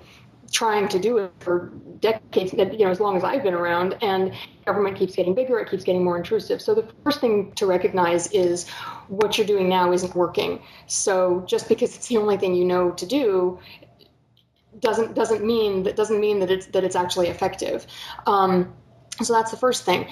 trying 0.52 0.88
to 0.88 1.00
do 1.00 1.18
it 1.18 1.32
for 1.40 1.72
decades, 2.00 2.54
you 2.54 2.86
know, 2.86 2.92
as 2.92 3.00
long 3.00 3.18
as 3.18 3.24
I've 3.24 3.42
been 3.44 3.56
around, 3.56 3.98
and 4.02 4.34
government 4.66 4.96
keeps 4.98 5.16
getting 5.16 5.34
bigger, 5.34 5.58
it 5.60 5.70
keeps 5.70 5.84
getting 5.84 6.04
more 6.04 6.16
intrusive. 6.16 6.62
So 6.62 6.76
the 6.76 6.88
first 7.04 7.22
thing 7.22 7.52
to 7.54 7.66
recognize 7.66 8.32
is 8.32 8.70
what 9.08 9.38
you're 9.38 9.48
doing 9.48 9.68
now 9.68 9.92
isn't 9.92 10.16
working. 10.16 10.62
So 10.86 11.44
just 11.48 11.68
because 11.68 11.96
it's 11.96 12.08
the 12.08 12.18
only 12.18 12.38
thing 12.38 12.54
you 12.54 12.66
know 12.66 12.92
to 12.92 13.06
do 13.06 13.60
doesn't 14.80 15.16
doesn't 15.16 15.46
mean 15.46 15.84
that 15.84 15.96
doesn't 15.96 16.20
mean 16.20 16.40
that 16.40 16.52
it's 16.52 16.68
that 16.68 16.84
it's 16.84 16.96
actually 16.96 17.30
effective. 17.30 17.88
Um, 18.28 18.74
so 19.22 19.34
that's 19.34 19.52
the 19.52 19.58
first 19.58 19.86
thing. 19.86 20.08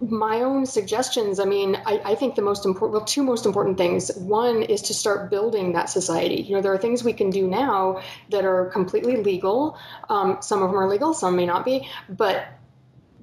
My 0.00 0.40
own 0.40 0.66
suggestions, 0.66 1.38
I 1.38 1.44
mean, 1.44 1.76
I, 1.86 2.00
I, 2.04 2.14
think 2.14 2.34
the 2.34 2.42
most 2.42 2.66
important, 2.66 2.92
well, 2.92 3.04
two 3.04 3.22
most 3.22 3.46
important 3.46 3.78
things. 3.78 4.10
One 4.16 4.62
is 4.62 4.82
to 4.82 4.94
start 4.94 5.30
building 5.30 5.72
that 5.72 5.88
society. 5.88 6.42
You 6.42 6.56
know, 6.56 6.60
there 6.60 6.72
are 6.72 6.78
things 6.78 7.04
we 7.04 7.12
can 7.12 7.30
do 7.30 7.46
now 7.46 8.02
that 8.30 8.44
are 8.44 8.66
completely 8.66 9.16
legal. 9.16 9.78
Um, 10.10 10.38
some 10.40 10.62
of 10.62 10.70
them 10.70 10.78
are 10.78 10.88
legal, 10.88 11.14
some 11.14 11.36
may 11.36 11.46
not 11.46 11.64
be, 11.64 11.88
but 12.08 12.46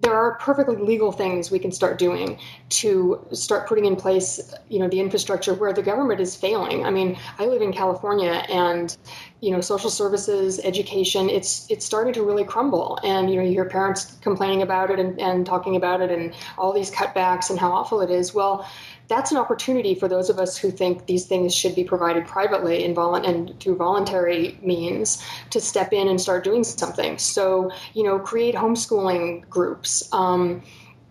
there 0.02 0.16
are 0.16 0.36
perfectly 0.36 0.76
legal 0.76 1.12
things 1.12 1.52
we 1.52 1.60
can 1.60 1.72
start 1.72 2.00
doing 2.00 2.40
to 2.70 3.26
start 3.34 3.68
putting 3.68 3.86
in 3.86 3.96
place, 3.96 4.54
you 4.68 4.80
know, 4.80 4.90
the 4.90 5.00
infrastructure 5.00 5.54
where 5.54 5.74
the 5.74 5.84
government 5.84 6.20
is 6.20 6.36
failing. 6.36 6.86
I 6.86 6.90
mean, 6.90 7.18
I 7.38 7.46
live 7.46 7.62
in 7.62 7.72
California, 7.72 8.44
and 8.50 8.96
you 9.42 9.52
know, 9.52 9.62
social 9.62 9.90
services, 9.90 10.60
education, 10.64 11.30
it's 11.30 11.70
it's 11.70 11.86
starting 11.86 12.14
to 12.14 12.24
really 12.24 12.44
crumble. 12.44 13.00
And 13.04 13.30
you 13.30 13.38
know, 13.38 13.44
you 13.44 13.52
hear 13.52 13.66
parents 13.66 14.18
complaining 14.22 14.62
about 14.62 14.90
it 14.90 15.00
and, 15.00 15.20
and 15.20 15.46
talking 15.46 15.76
about 15.76 16.02
it, 16.02 16.12
and 16.12 16.34
all 16.58 16.74
these 16.74 16.92
cutbacks 16.92 17.50
and 17.50 17.60
how 17.60 17.72
awful 17.72 18.02
it 18.02 18.10
is. 18.10 18.34
Well, 18.34 18.68
that's 19.12 19.30
an 19.30 19.38
opportunity 19.38 19.94
for 19.94 20.08
those 20.08 20.30
of 20.30 20.40
us 20.40 20.56
who 20.56 20.72
think 20.72 21.06
these 21.06 21.26
things 21.26 21.54
should 21.54 21.76
be 21.76 21.84
provided 21.84 22.26
privately 22.26 22.86
and, 22.86 22.98
and 22.98 23.60
through 23.60 23.76
voluntary 23.76 24.58
means 24.64 25.22
to 25.50 25.60
step 25.60 25.92
in 25.92 26.08
and 26.08 26.20
start 26.20 26.46
doing 26.46 26.64
something. 26.64 27.18
So, 27.18 27.72
you 27.94 28.04
know, 28.04 28.20
create 28.20 28.56
homeschooling 28.56 29.50
groups. 29.50 30.08
Um, 30.14 30.64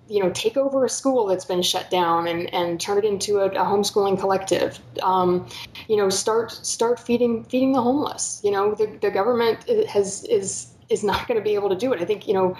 you 0.08 0.20
know, 0.20 0.30
take 0.30 0.56
over 0.56 0.84
a 0.84 0.88
school 0.88 1.26
that's 1.26 1.44
been 1.44 1.62
shut 1.62 1.88
down 1.88 2.26
and, 2.26 2.52
and 2.52 2.80
turn 2.80 2.98
it 2.98 3.04
into 3.04 3.38
a, 3.38 3.46
a 3.46 3.64
homeschooling 3.64 4.18
collective. 4.18 4.80
Um, 5.02 5.46
you 5.86 5.96
know, 5.96 6.08
start 6.08 6.50
start 6.50 6.98
feeding 6.98 7.44
feeding 7.44 7.72
the 7.72 7.82
homeless. 7.82 8.40
You 8.42 8.50
know, 8.50 8.74
the, 8.74 8.86
the 9.00 9.10
government 9.10 9.68
has 9.88 10.24
is 10.24 10.72
is 10.88 11.04
not 11.04 11.28
going 11.28 11.38
to 11.38 11.44
be 11.44 11.54
able 11.54 11.68
to 11.68 11.76
do 11.76 11.92
it. 11.92 12.00
I 12.00 12.06
think 12.06 12.26
you 12.26 12.34
know 12.34 12.56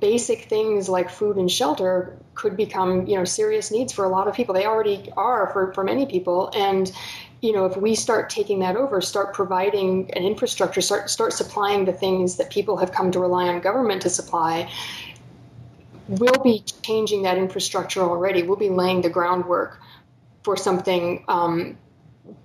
basic 0.00 0.44
things 0.44 0.88
like 0.88 1.10
food 1.10 1.36
and 1.36 1.50
shelter 1.50 2.16
could 2.34 2.56
become 2.56 3.06
you 3.06 3.16
know 3.16 3.24
serious 3.24 3.70
needs 3.70 3.92
for 3.92 4.04
a 4.04 4.08
lot 4.08 4.28
of 4.28 4.34
people. 4.34 4.54
They 4.54 4.66
already 4.66 5.10
are 5.16 5.52
for, 5.52 5.72
for 5.72 5.84
many 5.84 6.06
people. 6.06 6.50
And 6.54 6.90
you 7.40 7.52
know 7.52 7.66
if 7.66 7.76
we 7.76 7.94
start 7.94 8.30
taking 8.30 8.60
that 8.60 8.74
over 8.74 9.02
start 9.02 9.34
providing 9.34 10.10
an 10.14 10.24
infrastructure 10.24 10.80
start 10.80 11.10
start 11.10 11.34
supplying 11.34 11.84
the 11.84 11.92
things 11.92 12.36
that 12.38 12.48
people 12.48 12.78
have 12.78 12.90
come 12.92 13.10
to 13.10 13.20
rely 13.20 13.48
on 13.48 13.60
government 13.60 14.00
to 14.00 14.08
supply 14.08 14.70
we'll 16.08 16.42
be 16.42 16.62
changing 16.82 17.22
that 17.22 17.38
infrastructure 17.38 18.00
already. 18.00 18.42
We'll 18.42 18.56
be 18.56 18.70
laying 18.70 19.00
the 19.02 19.10
groundwork 19.10 19.80
for 20.42 20.56
something 20.56 21.24
um, 21.28 21.78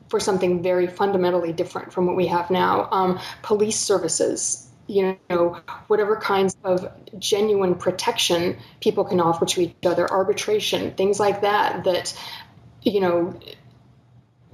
for 0.10 0.20
something 0.20 0.64
very 0.64 0.88
fundamentally 0.88 1.54
different 1.54 1.94
from 1.94 2.08
what 2.08 2.16
we 2.16 2.26
have 2.28 2.50
now. 2.50 2.90
Um, 2.92 3.20
police 3.44 3.78
services 3.78 4.69
you 4.90 5.16
know, 5.30 5.62
whatever 5.86 6.16
kinds 6.16 6.58
of 6.64 6.92
genuine 7.20 7.76
protection 7.76 8.58
people 8.82 9.06
can 9.06 9.22
offer 9.22 9.46
to 9.46 9.62
each 9.62 9.86
other, 9.86 10.10
arbitration, 10.12 10.96
things 10.96 11.20
like 11.20 11.42
that, 11.42 11.84
that, 11.84 12.20
you 12.82 13.00
know, 13.00 13.40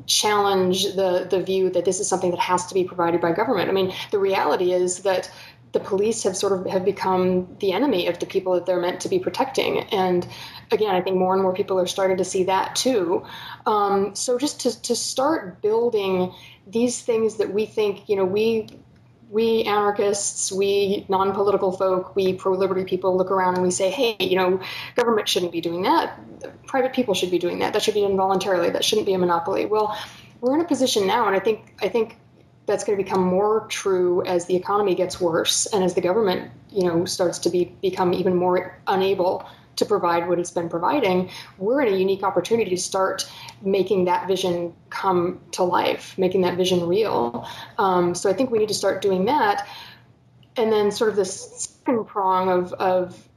challenge 0.07 0.93
the, 0.95 1.25
the 1.31 1.41
view 1.41 1.69
that 1.69 1.85
this 1.85 2.01
is 2.01 2.09
something 2.09 2.31
that 2.31 2.39
has 2.39 2.65
to 2.65 2.73
be 2.73 2.83
provided 2.83 3.21
by 3.21 3.31
government. 3.31 3.69
I 3.69 3.71
mean, 3.71 3.93
the 4.11 4.19
reality 4.19 4.73
is 4.73 5.03
that 5.03 5.31
the 5.71 5.79
police 5.79 6.23
have 6.23 6.35
sort 6.35 6.51
of 6.51 6.65
have 6.67 6.83
become 6.83 7.55
the 7.59 7.71
enemy 7.71 8.07
of 8.07 8.19
the 8.19 8.25
people 8.25 8.53
that 8.53 8.65
they're 8.65 8.79
meant 8.79 8.99
to 9.01 9.09
be 9.09 9.19
protecting. 9.19 9.79
And 9.79 10.27
again, 10.69 10.93
I 10.93 11.01
think 11.01 11.17
more 11.17 11.33
and 11.33 11.41
more 11.41 11.53
people 11.53 11.79
are 11.79 11.87
starting 11.87 12.17
to 12.17 12.25
see 12.25 12.43
that 12.45 12.75
too. 12.75 13.25
Um, 13.65 14.15
so 14.15 14.37
just 14.37 14.61
to, 14.61 14.81
to 14.81 14.95
start 14.97 15.61
building 15.61 16.33
these 16.67 17.01
things 17.01 17.37
that 17.37 17.53
we 17.53 17.65
think, 17.65 18.09
you 18.09 18.17
know, 18.17 18.25
we 18.25 18.67
we 19.29 19.63
anarchists, 19.63 20.51
we 20.51 21.05
non 21.09 21.33
political 21.33 21.71
folk, 21.71 22.15
we 22.15 22.33
pro 22.33 22.53
liberty 22.53 22.83
people 22.83 23.17
look 23.17 23.31
around 23.31 23.55
and 23.55 23.63
we 23.63 23.71
say, 23.71 23.89
hey, 23.89 24.15
you 24.19 24.35
know, 24.35 24.59
government 24.95 25.27
shouldn't 25.27 25.51
be 25.51 25.61
doing 25.61 25.81
that. 25.83 26.19
Private 26.67 26.93
people 26.93 27.13
should 27.13 27.31
be 27.31 27.39
doing 27.39 27.59
that. 27.59 27.73
That 27.73 27.81
should 27.81 27.93
be 27.93 28.01
done 28.01 28.15
voluntarily. 28.15 28.69
That 28.69 28.83
shouldn't 28.83 29.07
be 29.07 29.13
a 29.13 29.17
monopoly. 29.17 29.65
Well, 29.65 29.97
we're 30.41 30.55
in 30.55 30.61
a 30.61 30.67
position 30.67 31.07
now, 31.07 31.27
and 31.27 31.35
I 31.35 31.39
think 31.39 31.75
I 31.81 31.89
think 31.89 32.17
that's 32.65 32.83
going 32.83 32.97
to 32.97 33.03
become 33.03 33.21
more 33.21 33.67
true 33.67 34.23
as 34.25 34.45
the 34.45 34.55
economy 34.55 34.95
gets 34.95 35.21
worse 35.21 35.67
and 35.67 35.83
as 35.83 35.93
the 35.93 36.01
government, 36.01 36.51
you 36.71 36.83
know, 36.83 37.05
starts 37.05 37.39
to 37.39 37.49
be 37.49 37.65
become 37.81 38.13
even 38.13 38.35
more 38.35 38.77
unable 38.87 39.45
to 39.75 39.85
provide 39.85 40.27
what 40.27 40.39
it's 40.39 40.51
been 40.51 40.69
providing, 40.69 41.29
we're 41.57 41.81
in 41.81 41.93
a 41.93 41.97
unique 41.97 42.23
opportunity 42.23 42.69
to 42.71 42.81
start 42.81 43.29
making 43.61 44.05
that 44.05 44.27
vision 44.27 44.73
come 44.89 45.39
to 45.51 45.63
life, 45.63 46.17
making 46.17 46.41
that 46.41 46.57
vision 46.57 46.87
real. 46.87 47.47
Um, 47.77 48.15
so 48.15 48.29
I 48.29 48.33
think 48.33 48.51
we 48.51 48.59
need 48.59 48.69
to 48.69 48.73
start 48.73 49.01
doing 49.01 49.25
that. 49.25 49.67
And 50.57 50.71
then, 50.71 50.91
sort 50.91 51.09
of 51.09 51.17
the 51.17 51.25
second 51.25 52.05
prong 52.05 52.49
of, 52.49 52.71
of 52.73 53.27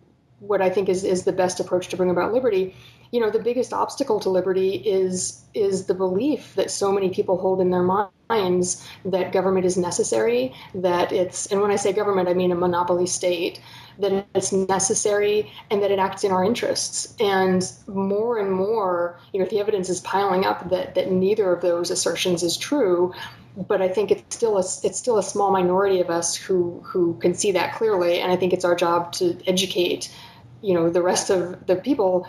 what 0.40 0.62
I 0.62 0.70
think 0.70 0.88
is, 0.88 1.04
is 1.04 1.24
the 1.24 1.32
best 1.32 1.60
approach 1.60 1.88
to 1.88 1.96
bring 1.96 2.10
about 2.10 2.32
liberty. 2.32 2.76
You 3.10 3.20
know, 3.20 3.30
the 3.30 3.38
biggest 3.38 3.72
obstacle 3.72 4.20
to 4.20 4.30
liberty 4.30 4.74
is 4.74 5.42
is 5.54 5.86
the 5.86 5.94
belief 5.94 6.54
that 6.56 6.70
so 6.70 6.92
many 6.92 7.10
people 7.10 7.38
hold 7.38 7.60
in 7.60 7.70
their 7.70 7.82
minds 7.82 8.86
that 9.06 9.32
government 9.32 9.64
is 9.64 9.76
necessary, 9.76 10.54
that 10.74 11.10
it's 11.10 11.46
and 11.46 11.60
when 11.60 11.70
I 11.70 11.76
say 11.76 11.92
government, 11.92 12.28
I 12.28 12.34
mean 12.34 12.52
a 12.52 12.54
monopoly 12.54 13.06
state, 13.06 13.60
that 13.98 14.26
it's 14.34 14.52
necessary 14.52 15.50
and 15.70 15.82
that 15.82 15.90
it 15.90 15.98
acts 15.98 16.24
in 16.24 16.30
our 16.30 16.44
interests. 16.44 17.14
And 17.20 17.70
more 17.86 18.38
and 18.38 18.52
more, 18.52 19.18
you 19.32 19.40
know, 19.40 19.46
the 19.46 19.60
evidence 19.60 19.88
is 19.88 20.00
piling 20.00 20.44
up 20.44 20.70
that 20.70 20.94
that 20.94 21.10
neither 21.10 21.52
of 21.52 21.60
those 21.62 21.90
assertions 21.90 22.42
is 22.42 22.56
true. 22.56 23.12
But 23.56 23.82
I 23.82 23.88
think 23.88 24.10
it's 24.10 24.36
still 24.36 24.56
a 24.56 24.60
it's 24.60 24.98
still 24.98 25.18
a 25.18 25.22
small 25.22 25.50
minority 25.50 26.00
of 26.00 26.10
us 26.10 26.36
who 26.36 26.80
who 26.84 27.18
can 27.20 27.34
see 27.34 27.52
that 27.52 27.74
clearly, 27.74 28.20
and 28.20 28.30
I 28.30 28.36
think 28.36 28.52
it's 28.52 28.64
our 28.64 28.76
job 28.76 29.12
to 29.14 29.36
educate, 29.46 30.14
you 30.62 30.74
know, 30.74 30.90
the 30.90 31.02
rest 31.02 31.30
of 31.30 31.66
the 31.66 31.76
people 31.76 32.28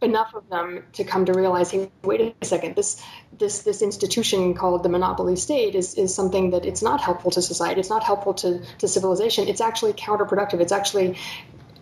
enough 0.00 0.34
of 0.34 0.48
them 0.48 0.84
to 0.92 1.04
come 1.04 1.24
to 1.24 1.32
realize, 1.32 1.70
hey, 1.70 1.90
wait 2.02 2.34
a 2.40 2.44
second, 2.44 2.76
this 2.76 3.02
this 3.38 3.62
this 3.62 3.82
institution 3.82 4.54
called 4.54 4.82
the 4.82 4.88
monopoly 4.88 5.36
state 5.36 5.74
is, 5.74 5.94
is 5.94 6.14
something 6.14 6.50
that 6.50 6.64
it's 6.64 6.82
not 6.82 7.00
helpful 7.00 7.30
to 7.32 7.42
society. 7.42 7.80
It's 7.80 7.90
not 7.90 8.02
helpful 8.02 8.34
to, 8.34 8.62
to 8.78 8.88
civilization. 8.88 9.48
It's 9.48 9.60
actually 9.60 9.92
counterproductive. 9.94 10.60
It's 10.60 10.72
actually 10.72 11.16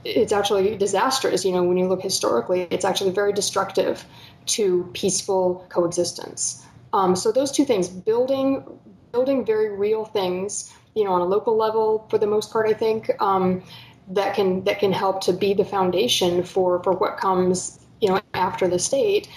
it's 0.04 0.32
actually 0.32 0.76
disastrous. 0.76 1.44
You 1.44 1.52
know, 1.52 1.64
when 1.64 1.76
you 1.76 1.88
look 1.88 2.02
historically, 2.02 2.66
it's 2.70 2.85
actually 2.85 3.11
very 3.11 3.32
destructive 3.32 4.04
to 4.46 4.88
peaceful 4.92 5.66
coexistence. 5.68 6.64
Um, 6.92 7.16
so 7.16 7.32
those 7.32 7.52
two 7.52 7.64
things, 7.64 7.88
building 7.88 8.64
building 9.12 9.44
very 9.44 9.70
real 9.70 10.04
things, 10.04 10.73
you 10.94 11.04
know, 11.04 11.12
on 11.12 11.20
a 11.20 11.25
local 11.25 11.56
level 11.56 12.06
for 12.11 12.18
the 12.18 12.26
most 12.26 12.52
part, 12.52 12.68
I 12.68 12.75
think. 12.75 13.11
Um, 13.20 13.62
that 14.08 14.37
can 14.37 14.62
that 14.64 14.78
can 14.78 14.92
help 14.92 15.23
to 15.23 15.32
be 15.32 15.52
the 15.52 15.64
foundation 15.64 16.44
for 16.44 16.82
for 16.82 16.92
what 16.92 17.16
comes 17.16 17.86
you 18.00 18.09
know 18.09 18.21
after 18.35 18.69
the 18.69 18.79
state. 18.79 19.29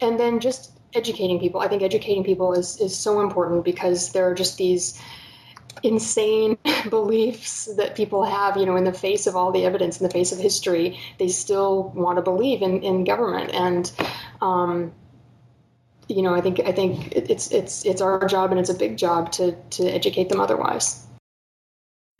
And 0.00 0.18
then 0.18 0.40
just 0.40 0.72
educating 0.94 1.38
people. 1.38 1.60
I 1.60 1.68
think 1.68 1.82
educating 1.82 2.24
people 2.24 2.52
is 2.52 2.80
is 2.80 2.96
so 2.96 3.20
important 3.20 3.64
because 3.64 4.12
there 4.12 4.28
are 4.28 4.34
just 4.34 4.58
these 4.58 5.00
insane 5.82 6.58
beliefs 6.90 7.68
that 7.76 7.96
people 7.96 8.24
have 8.24 8.56
you 8.56 8.66
know 8.66 8.76
in 8.76 8.84
the 8.84 8.92
face 8.92 9.26
of 9.26 9.34
all 9.34 9.50
the 9.50 9.64
evidence 9.64 10.00
in 10.00 10.06
the 10.06 10.12
face 10.12 10.32
of 10.32 10.38
history. 10.38 10.98
They 11.18 11.28
still 11.28 11.92
want 11.94 12.16
to 12.18 12.22
believe 12.22 12.62
in, 12.62 12.82
in 12.82 13.04
government. 13.04 13.52
And 13.54 13.90
um, 14.40 14.92
you 16.08 16.22
know 16.22 16.34
i 16.34 16.40
think 16.40 16.60
i 16.60 16.72
think 16.72 17.12
it's 17.12 17.50
it's 17.52 17.84
it's 17.84 18.00
our 18.00 18.26
job 18.26 18.50
and 18.50 18.60
it's 18.60 18.70
a 18.70 18.74
big 18.74 18.96
job 18.96 19.30
to 19.32 19.52
to 19.70 19.86
educate 19.86 20.28
them 20.28 20.40
otherwise. 20.40 21.06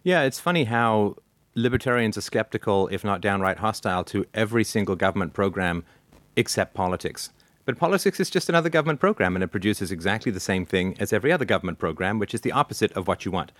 Yeah 0.04 0.22
it's 0.22 0.40
funny 0.40 0.64
how 0.64 1.16
libertarians 1.54 2.16
are 2.16 2.22
skeptical, 2.22 2.88
if 2.88 3.04
not 3.04 3.20
downright 3.20 3.58
hostile, 3.58 4.04
to 4.04 4.26
every 4.34 4.64
single 4.64 4.96
government 4.96 5.32
program 5.32 5.84
except 6.36 6.74
politics. 6.74 7.30
But 7.64 7.78
politics 7.78 8.18
is 8.18 8.30
just 8.30 8.48
another 8.48 8.68
government 8.68 8.98
program, 8.98 9.36
and 9.36 9.42
it 9.42 9.48
produces 9.48 9.92
exactly 9.92 10.32
the 10.32 10.40
same 10.40 10.66
thing 10.66 10.96
as 10.98 11.12
every 11.12 11.30
other 11.30 11.44
government 11.44 11.78
program, 11.78 12.18
which 12.18 12.34
is 12.34 12.40
the 12.40 12.52
opposite 12.52 12.92
of 12.92 13.06
what 13.06 13.24
you 13.24 13.30
want. 13.30 13.52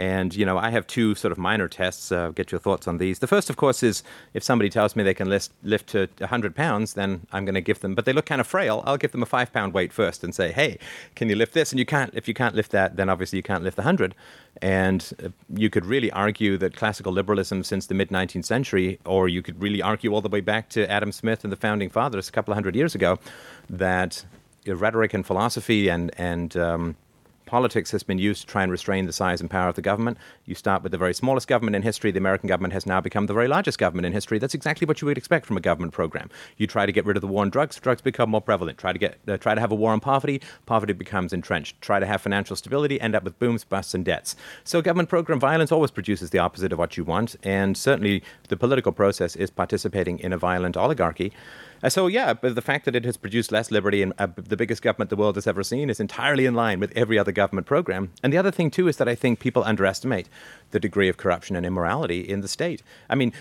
And, 0.00 0.34
you 0.34 0.46
know, 0.46 0.56
I 0.56 0.70
have 0.70 0.86
two 0.86 1.14
sort 1.14 1.30
of 1.30 1.36
minor 1.36 1.68
tests. 1.68 2.10
Uh, 2.10 2.30
get 2.30 2.50
your 2.50 2.58
thoughts 2.58 2.88
on 2.88 2.96
these. 2.96 3.18
The 3.18 3.26
first, 3.26 3.50
of 3.50 3.58
course, 3.58 3.82
is 3.82 4.02
if 4.32 4.42
somebody 4.42 4.70
tells 4.70 4.96
me 4.96 5.02
they 5.02 5.12
can 5.12 5.28
lift, 5.28 5.52
lift 5.62 5.90
to 5.90 6.08
100 6.16 6.56
pounds, 6.56 6.94
then 6.94 7.26
I'm 7.32 7.44
going 7.44 7.54
to 7.54 7.60
give 7.60 7.80
them, 7.80 7.94
but 7.94 8.06
they 8.06 8.14
look 8.14 8.24
kind 8.24 8.40
of 8.40 8.46
frail. 8.46 8.82
I'll 8.86 8.96
give 8.96 9.12
them 9.12 9.22
a 9.22 9.26
five 9.26 9.52
pound 9.52 9.74
weight 9.74 9.92
first 9.92 10.24
and 10.24 10.34
say, 10.34 10.52
hey, 10.52 10.78
can 11.16 11.28
you 11.28 11.36
lift 11.36 11.52
this? 11.52 11.70
And 11.70 11.78
you 11.78 11.84
can't, 11.84 12.14
if 12.14 12.26
you 12.26 12.32
can't 12.32 12.54
lift 12.54 12.72
that, 12.72 12.96
then 12.96 13.10
obviously 13.10 13.36
you 13.36 13.42
can't 13.42 13.62
lift 13.62 13.76
the 13.76 13.82
100. 13.82 14.14
And 14.62 15.12
uh, 15.22 15.28
you 15.54 15.68
could 15.68 15.84
really 15.84 16.10
argue 16.12 16.56
that 16.56 16.74
classical 16.74 17.12
liberalism 17.12 17.62
since 17.62 17.84
the 17.84 17.94
mid 17.94 18.08
19th 18.08 18.46
century, 18.46 18.98
or 19.04 19.28
you 19.28 19.42
could 19.42 19.60
really 19.60 19.82
argue 19.82 20.14
all 20.14 20.22
the 20.22 20.30
way 20.30 20.40
back 20.40 20.70
to 20.70 20.90
Adam 20.90 21.12
Smith 21.12 21.44
and 21.44 21.52
the 21.52 21.56
founding 21.56 21.90
fathers 21.90 22.26
a 22.26 22.32
couple 22.32 22.52
of 22.52 22.56
hundred 22.56 22.74
years 22.74 22.94
ago, 22.94 23.18
that 23.68 24.24
rhetoric 24.66 25.12
and 25.12 25.26
philosophy 25.26 25.88
and, 25.88 26.10
and, 26.16 26.56
um, 26.56 26.96
politics 27.50 27.90
has 27.90 28.04
been 28.04 28.18
used 28.18 28.42
to 28.42 28.46
try 28.46 28.62
and 28.62 28.70
restrain 28.70 29.06
the 29.06 29.12
size 29.12 29.40
and 29.40 29.50
power 29.50 29.68
of 29.68 29.74
the 29.74 29.82
government. 29.82 30.16
You 30.44 30.54
start 30.54 30.84
with 30.84 30.92
the 30.92 30.98
very 30.98 31.12
smallest 31.12 31.48
government 31.48 31.74
in 31.74 31.82
history. 31.82 32.12
The 32.12 32.18
American 32.18 32.46
government 32.46 32.72
has 32.74 32.86
now 32.86 33.00
become 33.00 33.26
the 33.26 33.34
very 33.34 33.48
largest 33.48 33.76
government 33.76 34.06
in 34.06 34.12
history. 34.12 34.38
That's 34.38 34.54
exactly 34.54 34.86
what 34.86 35.00
you 35.02 35.06
would 35.06 35.18
expect 35.18 35.46
from 35.46 35.56
a 35.56 35.60
government 35.60 35.92
program. 35.92 36.30
You 36.58 36.68
try 36.68 36.86
to 36.86 36.92
get 36.92 37.04
rid 37.04 37.16
of 37.16 37.22
the 37.22 37.26
war 37.26 37.42
on 37.42 37.50
drugs, 37.50 37.80
drugs 37.80 38.02
become 38.02 38.30
more 38.30 38.40
prevalent. 38.40 38.78
Try 38.78 38.92
to 38.92 38.98
get 39.00 39.18
uh, 39.26 39.36
try 39.36 39.56
to 39.56 39.60
have 39.60 39.72
a 39.72 39.74
war 39.74 39.90
on 39.90 39.98
poverty, 39.98 40.40
poverty 40.64 40.92
becomes 40.92 41.32
entrenched. 41.32 41.80
Try 41.82 41.98
to 41.98 42.06
have 42.06 42.20
financial 42.20 42.54
stability, 42.54 43.00
end 43.00 43.16
up 43.16 43.24
with 43.24 43.36
booms, 43.40 43.64
busts, 43.64 43.94
and 43.94 44.04
debts. 44.04 44.36
So 44.62 44.80
government 44.80 45.08
program 45.08 45.40
violence 45.40 45.72
always 45.72 45.90
produces 45.90 46.30
the 46.30 46.38
opposite 46.38 46.72
of 46.72 46.78
what 46.78 46.96
you 46.96 47.02
want, 47.02 47.34
and 47.42 47.76
certainly 47.76 48.22
the 48.48 48.56
political 48.56 48.92
process 48.92 49.34
is 49.34 49.50
participating 49.50 50.20
in 50.20 50.32
a 50.32 50.38
violent 50.38 50.76
oligarchy. 50.76 51.32
Uh, 51.82 51.88
so 51.88 52.06
yeah, 52.06 52.34
but 52.34 52.54
the 52.54 52.62
fact 52.62 52.84
that 52.84 52.94
it 52.94 53.04
has 53.04 53.16
produced 53.16 53.52
less 53.52 53.70
liberty 53.70 54.02
and 54.02 54.12
uh, 54.18 54.28
the 54.36 54.56
biggest 54.56 54.82
government 54.82 55.10
the 55.10 55.16
world 55.16 55.36
has 55.36 55.46
ever 55.46 55.62
seen 55.62 55.88
is 55.90 56.00
entirely 56.00 56.46
in 56.46 56.54
line 56.54 56.80
with 56.80 56.92
every 56.96 57.18
other 57.18 57.32
government 57.32 57.66
program. 57.66 58.12
And 58.22 58.32
the 58.32 58.38
other 58.38 58.50
thing 58.50 58.70
too 58.70 58.88
is 58.88 58.96
that 58.98 59.08
I 59.08 59.14
think 59.14 59.40
people 59.40 59.64
underestimate 59.64 60.28
the 60.70 60.80
degree 60.80 61.08
of 61.08 61.16
corruption 61.16 61.56
and 61.56 61.64
immorality 61.64 62.20
in 62.20 62.40
the 62.40 62.48
state. 62.48 62.82
I 63.08 63.14
mean, 63.14 63.32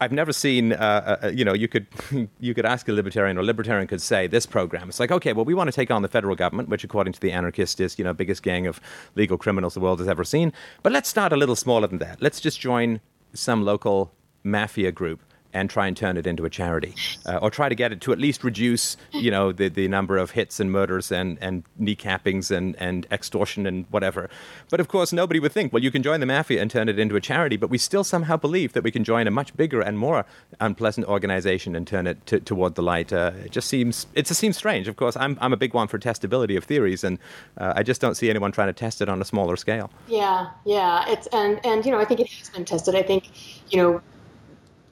I've 0.00 0.12
never 0.12 0.32
seen, 0.32 0.72
uh, 0.72 0.76
uh, 0.76 1.26
uh 1.26 1.28
you 1.28 1.44
know, 1.44 1.54
you 1.54 1.68
could 1.68 1.86
you 2.40 2.54
could 2.54 2.66
ask 2.66 2.88
a 2.88 2.92
libertarian 2.92 3.36
or 3.36 3.40
a 3.40 3.44
libertarian 3.44 3.86
could 3.86 4.02
say 4.02 4.26
this 4.26 4.46
program. 4.46 4.88
It's 4.88 5.00
like, 5.00 5.10
okay, 5.10 5.32
well, 5.32 5.44
we 5.44 5.54
want 5.54 5.68
to 5.68 5.72
take 5.72 5.90
on 5.90 6.02
the 6.02 6.08
federal 6.08 6.36
government, 6.36 6.68
which 6.68 6.84
according 6.84 7.12
to 7.14 7.20
the 7.20 7.32
anarchist 7.32 7.80
is, 7.80 7.98
you 7.98 8.04
know, 8.04 8.12
biggest 8.12 8.42
gang 8.42 8.66
of 8.66 8.80
legal 9.14 9.38
criminals 9.38 9.74
the 9.74 9.80
world 9.80 9.98
has 9.98 10.08
ever 10.08 10.24
seen. 10.24 10.52
But 10.82 10.92
let's 10.92 11.08
start 11.08 11.32
a 11.32 11.36
little 11.36 11.56
smaller 11.56 11.88
than 11.88 11.98
that. 11.98 12.22
Let's 12.22 12.40
just 12.40 12.60
join 12.60 13.00
some 13.34 13.64
local 13.64 14.12
mafia 14.44 14.92
group 14.92 15.20
and 15.58 15.68
try 15.68 15.86
and 15.86 15.96
turn 15.96 16.16
it 16.16 16.26
into 16.26 16.44
a 16.44 16.50
charity, 16.50 16.94
uh, 17.26 17.36
or 17.36 17.50
try 17.50 17.68
to 17.68 17.74
get 17.74 17.92
it 17.92 18.00
to 18.02 18.12
at 18.12 18.18
least 18.18 18.44
reduce, 18.44 18.96
you 19.12 19.30
know, 19.30 19.52
the, 19.52 19.68
the 19.68 19.88
number 19.88 20.16
of 20.16 20.30
hits 20.30 20.60
and 20.60 20.70
murders 20.70 21.10
and, 21.12 21.38
and 21.40 21.64
kneecappings 21.80 22.50
and, 22.50 22.76
and 22.76 23.06
extortion 23.10 23.66
and 23.66 23.86
whatever. 23.90 24.30
But 24.70 24.80
of 24.80 24.88
course, 24.88 25.12
nobody 25.12 25.40
would 25.40 25.52
think, 25.52 25.72
well, 25.72 25.82
you 25.82 25.90
can 25.90 26.02
join 26.02 26.20
the 26.20 26.26
mafia 26.26 26.62
and 26.62 26.70
turn 26.70 26.88
it 26.88 26.98
into 26.98 27.16
a 27.16 27.20
charity, 27.20 27.56
but 27.56 27.70
we 27.70 27.78
still 27.78 28.04
somehow 28.04 28.36
believe 28.36 28.72
that 28.72 28.84
we 28.84 28.90
can 28.90 29.04
join 29.04 29.26
a 29.26 29.30
much 29.30 29.56
bigger 29.56 29.80
and 29.80 29.98
more 29.98 30.24
unpleasant 30.60 31.06
organization 31.06 31.74
and 31.74 31.86
turn 31.86 32.06
it 32.06 32.24
to, 32.26 32.40
toward 32.40 32.74
the 32.74 32.82
light. 32.82 33.12
Uh, 33.12 33.32
it 33.44 33.52
just 33.52 33.68
seems 33.68 34.06
it 34.14 34.26
just 34.26 34.40
seems 34.40 34.56
strange. 34.56 34.88
Of 34.88 34.96
course, 34.96 35.16
I'm 35.16 35.36
I'm 35.40 35.52
a 35.52 35.56
big 35.56 35.74
one 35.74 35.88
for 35.88 35.98
testability 35.98 36.56
of 36.56 36.64
theories, 36.64 37.04
and 37.04 37.18
uh, 37.56 37.72
I 37.76 37.82
just 37.82 38.00
don't 38.00 38.16
see 38.16 38.30
anyone 38.30 38.52
trying 38.52 38.68
to 38.68 38.72
test 38.72 39.00
it 39.00 39.08
on 39.08 39.20
a 39.20 39.24
smaller 39.24 39.56
scale. 39.56 39.90
Yeah, 40.06 40.50
yeah, 40.64 41.04
it's 41.08 41.26
and 41.28 41.60
and 41.64 41.84
you 41.84 41.92
know 41.92 41.98
I 41.98 42.04
think 42.04 42.20
it 42.20 42.28
has 42.28 42.50
been 42.50 42.64
tested. 42.64 42.94
I 42.94 43.02
think 43.02 43.24
you 43.70 43.78
know 43.80 44.00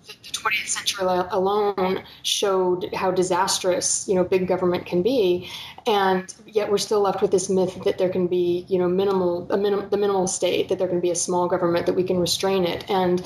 the 0.07 0.33
20th 0.33 0.69
century 0.69 1.07
alone 1.07 2.03
showed 2.23 2.93
how 2.95 3.11
disastrous 3.11 4.07
you 4.09 4.15
know 4.15 4.25
big 4.25 4.47
government 4.47 4.87
can 4.87 5.03
be. 5.03 5.51
And 5.87 6.35
yet 6.47 6.71
we're 6.71 6.79
still 6.79 7.01
left 7.01 7.23
with 7.23 7.31
this 7.31 7.49
myth 7.49 7.79
that 7.85 7.99
there 7.99 8.09
can 8.09 8.27
be 8.27 8.65
you 8.69 8.79
know 8.79 8.89
minimal 8.89 9.47
a 9.51 9.57
minim, 9.57 9.89
the 9.91 9.97
minimal 9.97 10.27
state 10.27 10.69
that 10.69 10.79
there 10.79 10.89
can 10.89 11.01
be 11.01 11.11
a 11.11 11.17
small 11.17 11.49
government 11.49 11.87
that 11.87 11.95
we 11.95 12.05
can 12.05 12.19
restrain 12.19 12.65
it. 12.65 12.89
And 12.91 13.25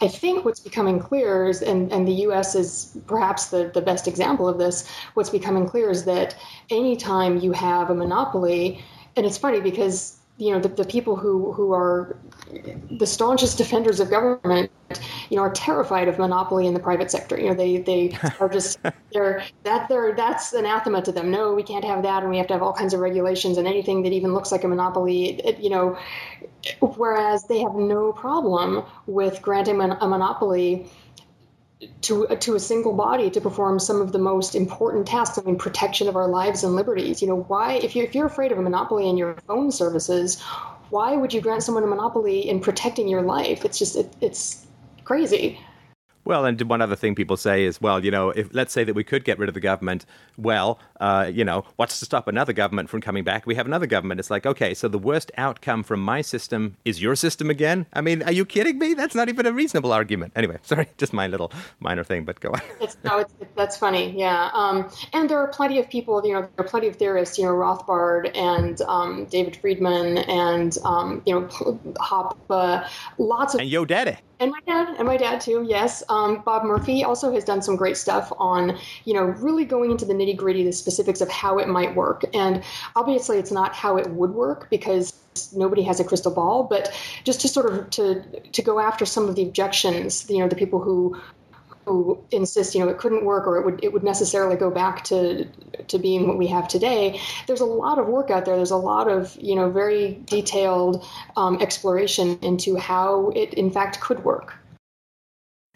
i 0.00 0.08
think 0.08 0.44
what's 0.44 0.60
becoming 0.60 0.98
clear 0.98 1.46
is 1.48 1.62
and, 1.62 1.92
and 1.92 2.06
the 2.06 2.12
us 2.12 2.54
is 2.54 2.96
perhaps 3.06 3.46
the, 3.46 3.70
the 3.74 3.80
best 3.80 4.08
example 4.08 4.48
of 4.48 4.58
this 4.58 4.88
what's 5.14 5.30
becoming 5.30 5.66
clear 5.66 5.90
is 5.90 6.04
that 6.04 6.36
anytime 6.70 7.38
you 7.38 7.52
have 7.52 7.90
a 7.90 7.94
monopoly 7.94 8.82
and 9.16 9.26
it's 9.26 9.38
funny 9.38 9.60
because 9.60 10.16
you 10.38 10.52
know 10.52 10.60
the, 10.60 10.68
the 10.68 10.84
people 10.84 11.16
who 11.16 11.52
who 11.52 11.72
are 11.72 12.16
the 12.90 13.06
staunchest 13.06 13.58
defenders 13.62 14.00
of 14.00 14.10
government 14.10 14.70
you 15.30 15.36
know 15.36 15.42
are 15.42 15.52
terrified 15.52 16.08
of 16.08 16.18
monopoly 16.18 16.66
in 16.66 16.74
the 16.74 16.80
private 16.80 17.10
sector 17.10 17.38
you 17.38 17.48
know 17.48 17.54
they 17.54 17.78
they 17.78 18.18
are 18.40 18.48
just 18.48 18.78
they're 19.12 19.42
that 19.62 19.88
they're 19.88 20.14
that's 20.14 20.52
anathema 20.52 21.00
to 21.00 21.12
them 21.12 21.30
no 21.30 21.54
we 21.54 21.62
can't 21.62 21.84
have 21.84 22.02
that 22.02 22.22
and 22.22 22.30
we 22.30 22.36
have 22.36 22.46
to 22.46 22.52
have 22.52 22.62
all 22.62 22.72
kinds 22.72 22.92
of 22.92 23.00
regulations 23.00 23.56
and 23.56 23.66
anything 23.66 24.02
that 24.02 24.12
even 24.12 24.34
looks 24.34 24.52
like 24.52 24.64
a 24.64 24.68
monopoly 24.68 25.40
it, 25.40 25.58
you 25.60 25.70
know 25.70 25.96
whereas 26.80 27.44
they 27.44 27.60
have 27.60 27.74
no 27.74 28.12
problem 28.12 28.84
with 29.06 29.40
granting 29.40 29.80
a 29.80 30.08
monopoly 30.08 30.90
to 32.02 32.26
to 32.40 32.54
a 32.54 32.60
single 32.60 32.92
body 32.92 33.30
to 33.30 33.40
perform 33.40 33.78
some 33.78 34.00
of 34.00 34.12
the 34.12 34.18
most 34.18 34.54
important 34.54 35.06
tasks. 35.06 35.38
I 35.38 35.42
mean, 35.42 35.56
protection 35.56 36.08
of 36.08 36.16
our 36.16 36.28
lives 36.28 36.62
and 36.62 36.76
liberties. 36.76 37.22
You 37.22 37.28
know, 37.28 37.40
why 37.42 37.74
if 37.74 37.96
you 37.96 38.02
if 38.04 38.14
you're 38.14 38.26
afraid 38.26 38.52
of 38.52 38.58
a 38.58 38.62
monopoly 38.62 39.08
in 39.08 39.16
your 39.16 39.34
phone 39.46 39.72
services, 39.72 40.40
why 40.90 41.16
would 41.16 41.32
you 41.32 41.40
grant 41.40 41.62
someone 41.62 41.84
a 41.84 41.86
monopoly 41.86 42.48
in 42.48 42.60
protecting 42.60 43.08
your 43.08 43.22
life? 43.22 43.64
It's 43.64 43.78
just 43.78 43.96
it, 43.96 44.12
it's 44.20 44.66
crazy. 45.10 45.58
Well, 46.24 46.44
and 46.44 46.60
one 46.62 46.80
other 46.80 46.94
thing 46.94 47.16
people 47.16 47.36
say 47.36 47.64
is, 47.64 47.80
well, 47.80 48.04
you 48.04 48.12
know, 48.12 48.30
if 48.30 48.54
let's 48.54 48.72
say 48.72 48.84
that 48.84 48.94
we 48.94 49.02
could 49.02 49.24
get 49.24 49.40
rid 49.40 49.48
of 49.48 49.54
the 49.54 49.60
government, 49.60 50.06
well, 50.38 50.78
uh, 51.00 51.30
you 51.32 51.44
know, 51.44 51.64
what's 51.76 51.98
to 51.98 52.04
stop 52.04 52.28
another 52.28 52.52
government 52.52 52.88
from 52.88 53.00
coming 53.00 53.24
back? 53.24 53.46
We 53.46 53.54
have 53.56 53.66
another 53.66 53.86
government. 53.86 54.20
It's 54.20 54.30
like, 54.30 54.46
okay, 54.46 54.74
so 54.74 54.86
the 54.86 54.98
worst 54.98 55.32
outcome 55.36 55.82
from 55.82 56.00
my 56.00 56.20
system 56.20 56.76
is 56.84 57.02
your 57.02 57.16
system 57.16 57.50
again? 57.50 57.86
I 57.92 58.00
mean, 58.00 58.22
are 58.22 58.32
you 58.32 58.44
kidding 58.44 58.78
me? 58.78 58.94
That's 58.94 59.14
not 59.14 59.28
even 59.28 59.46
a 59.46 59.52
reasonable 59.52 59.92
argument. 59.92 60.32
Anyway, 60.36 60.58
sorry, 60.62 60.86
just 60.98 61.12
my 61.12 61.26
little 61.26 61.52
minor 61.80 62.04
thing, 62.04 62.24
but 62.24 62.40
go 62.40 62.50
on. 62.50 62.60
It's, 62.80 62.96
no, 63.04 63.18
it's, 63.18 63.34
that's 63.56 63.76
funny, 63.76 64.14
yeah. 64.16 64.50
Um, 64.54 64.90
and 65.12 65.28
there 65.28 65.38
are 65.38 65.48
plenty 65.48 65.78
of 65.78 65.88
people, 65.88 66.22
you 66.24 66.32
know, 66.32 66.40
there 66.40 66.64
are 66.64 66.68
plenty 66.68 66.88
of 66.88 66.96
theorists, 66.96 67.38
you 67.38 67.44
know, 67.44 67.52
Rothbard 67.52 68.34
and 68.34 68.80
um, 68.82 69.26
David 69.26 69.56
Friedman 69.56 70.18
and, 70.18 70.76
um, 70.84 71.22
you 71.26 71.34
know, 71.34 71.46
Hoppe, 71.46 72.88
lots 73.18 73.54
of. 73.54 73.60
And 73.60 73.68
Yo 73.68 73.84
Daddy. 73.84 74.16
And 74.40 74.50
my 74.52 74.60
dad, 74.66 74.96
and 74.96 75.06
my 75.06 75.18
dad 75.18 75.42
too. 75.42 75.66
Yes, 75.68 76.02
um, 76.08 76.42
Bob 76.46 76.64
Murphy 76.64 77.04
also 77.04 77.30
has 77.34 77.44
done 77.44 77.60
some 77.60 77.76
great 77.76 77.98
stuff 77.98 78.32
on, 78.38 78.78
you 79.04 79.12
know, 79.12 79.24
really 79.24 79.66
going 79.66 79.90
into 79.90 80.06
the 80.06 80.14
nitty 80.14 80.34
gritty, 80.34 80.64
the 80.64 80.72
specifics 80.90 81.20
of 81.20 81.30
how 81.30 81.58
it 81.58 81.68
might 81.68 81.94
work. 81.94 82.24
And 82.34 82.62
obviously, 82.96 83.38
it's 83.38 83.52
not 83.52 83.74
how 83.74 83.96
it 83.96 84.10
would 84.10 84.30
work 84.30 84.68
because 84.70 85.14
nobody 85.54 85.82
has 85.82 86.00
a 86.00 86.04
crystal 86.04 86.32
ball. 86.32 86.64
But 86.64 86.92
just 87.24 87.40
to 87.42 87.48
sort 87.48 87.72
of 87.72 87.90
to 87.90 88.40
to 88.40 88.62
go 88.62 88.80
after 88.80 89.06
some 89.06 89.28
of 89.28 89.36
the 89.36 89.42
objections, 89.42 90.28
you 90.28 90.38
know, 90.38 90.48
the 90.48 90.56
people 90.56 90.80
who 90.80 91.20
who 91.86 92.22
insist, 92.30 92.74
you 92.74 92.80
know, 92.80 92.88
it 92.88 92.98
couldn't 92.98 93.24
work 93.24 93.46
or 93.46 93.56
it 93.58 93.64
would 93.64 93.84
it 93.84 93.92
would 93.92 94.02
necessarily 94.02 94.56
go 94.56 94.70
back 94.70 95.04
to 95.04 95.46
to 95.88 95.98
being 95.98 96.26
what 96.26 96.38
we 96.38 96.48
have 96.48 96.68
today. 96.68 97.20
There's 97.46 97.60
a 97.60 97.66
lot 97.66 97.98
of 97.98 98.06
work 98.06 98.30
out 98.30 98.44
there. 98.44 98.56
There's 98.56 98.70
a 98.70 98.76
lot 98.76 99.08
of 99.08 99.36
you 99.40 99.54
know 99.54 99.70
very 99.70 100.20
detailed 100.24 101.04
um, 101.36 101.60
exploration 101.60 102.38
into 102.42 102.76
how 102.76 103.30
it 103.30 103.54
in 103.54 103.70
fact 103.70 104.00
could 104.00 104.24
work. 104.24 104.59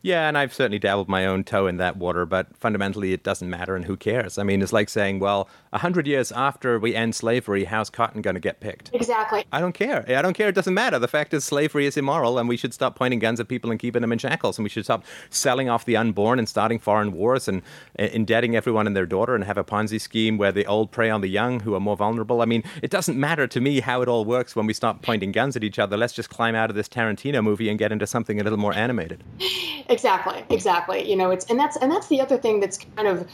Yeah, 0.04 0.28
and 0.28 0.36
I've 0.36 0.52
certainly 0.52 0.78
dabbled 0.78 1.08
my 1.08 1.24
own 1.24 1.44
toe 1.44 1.66
in 1.66 1.78
that 1.78 1.96
water, 1.96 2.26
but 2.26 2.54
fundamentally 2.54 3.14
it 3.14 3.22
doesn't 3.22 3.48
matter 3.48 3.74
and 3.74 3.86
who 3.86 3.96
cares? 3.96 4.36
I 4.36 4.42
mean, 4.42 4.60
it's 4.60 4.70
like 4.70 4.90
saying, 4.90 5.18
well, 5.18 5.48
a 5.72 5.78
hundred 5.78 6.06
years 6.06 6.30
after 6.30 6.78
we 6.78 6.94
end 6.94 7.14
slavery, 7.14 7.64
how's 7.64 7.88
cotton 7.88 8.20
going 8.20 8.34
to 8.34 8.40
get 8.40 8.60
picked? 8.60 8.90
Exactly. 8.92 9.46
I 9.50 9.62
don't 9.62 9.72
care. 9.72 10.04
I 10.06 10.20
don't 10.20 10.34
care. 10.34 10.48
It 10.50 10.54
doesn't 10.54 10.74
matter. 10.74 10.98
The 10.98 11.08
fact 11.08 11.32
is, 11.32 11.42
slavery 11.42 11.86
is 11.86 11.96
immoral, 11.96 12.38
and 12.38 12.50
we 12.50 12.58
should 12.58 12.74
stop 12.74 12.96
pointing 12.96 13.18
guns 13.18 13.40
at 13.40 13.48
people 13.48 13.70
and 13.70 13.80
keeping 13.80 14.02
them 14.02 14.12
in 14.12 14.18
shackles, 14.18 14.58
and 14.58 14.62
we 14.62 14.68
should 14.68 14.84
stop 14.84 15.04
selling 15.30 15.70
off 15.70 15.86
the 15.86 15.96
unborn 15.96 16.38
and 16.38 16.50
starting 16.50 16.78
foreign 16.78 17.12
wars 17.12 17.48
and 17.48 17.62
indebting 17.96 18.54
everyone 18.54 18.86
and 18.86 18.94
their 18.94 19.06
daughter 19.06 19.34
and 19.34 19.44
have 19.44 19.56
a 19.56 19.64
Ponzi 19.64 19.98
scheme 19.98 20.36
where 20.36 20.52
the 20.52 20.66
old 20.66 20.90
prey 20.90 21.08
on 21.08 21.22
the 21.22 21.28
young 21.28 21.60
who 21.60 21.74
are 21.74 21.80
more 21.80 21.96
vulnerable. 21.96 22.42
I 22.42 22.44
mean, 22.44 22.62
it 22.82 22.90
doesn't 22.90 23.18
matter 23.18 23.46
to 23.46 23.58
me 23.58 23.80
how 23.80 24.02
it 24.02 24.08
all 24.08 24.26
works 24.26 24.54
when 24.54 24.66
we 24.66 24.74
stop 24.74 25.00
pointing 25.00 25.32
guns 25.32 25.56
at 25.56 25.64
each 25.64 25.78
other. 25.78 25.96
Let's 25.96 26.12
just 26.12 26.28
climb 26.28 26.54
out 26.54 26.68
of 26.68 26.76
this 26.76 26.90
Tarantino 26.90 27.42
movie 27.42 27.70
and 27.70 27.78
get 27.78 27.90
into 27.90 28.06
something 28.06 28.38
a 28.38 28.44
little 28.44 28.58
more 28.58 28.74
animated. 28.74 29.24
Exactly, 29.94 30.44
exactly. 30.50 31.08
You 31.08 31.16
know, 31.16 31.30
it's 31.30 31.44
and 31.46 31.58
that's 31.58 31.76
and 31.76 31.90
that's 31.90 32.08
the 32.08 32.20
other 32.20 32.36
thing 32.36 32.60
that's 32.60 32.78
kind 32.96 33.06
of, 33.06 33.28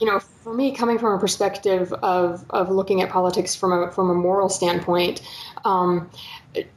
you 0.00 0.06
know, 0.06 0.18
for 0.18 0.52
me 0.52 0.74
coming 0.74 0.98
from 0.98 1.14
a 1.14 1.18
perspective 1.20 1.92
of 2.02 2.44
of 2.50 2.70
looking 2.70 3.00
at 3.02 3.10
politics 3.10 3.54
from 3.54 3.72
a 3.72 3.92
from 3.92 4.10
a 4.10 4.14
moral 4.14 4.48
standpoint. 4.48 5.22
Um, 5.64 6.10
it, 6.54 6.68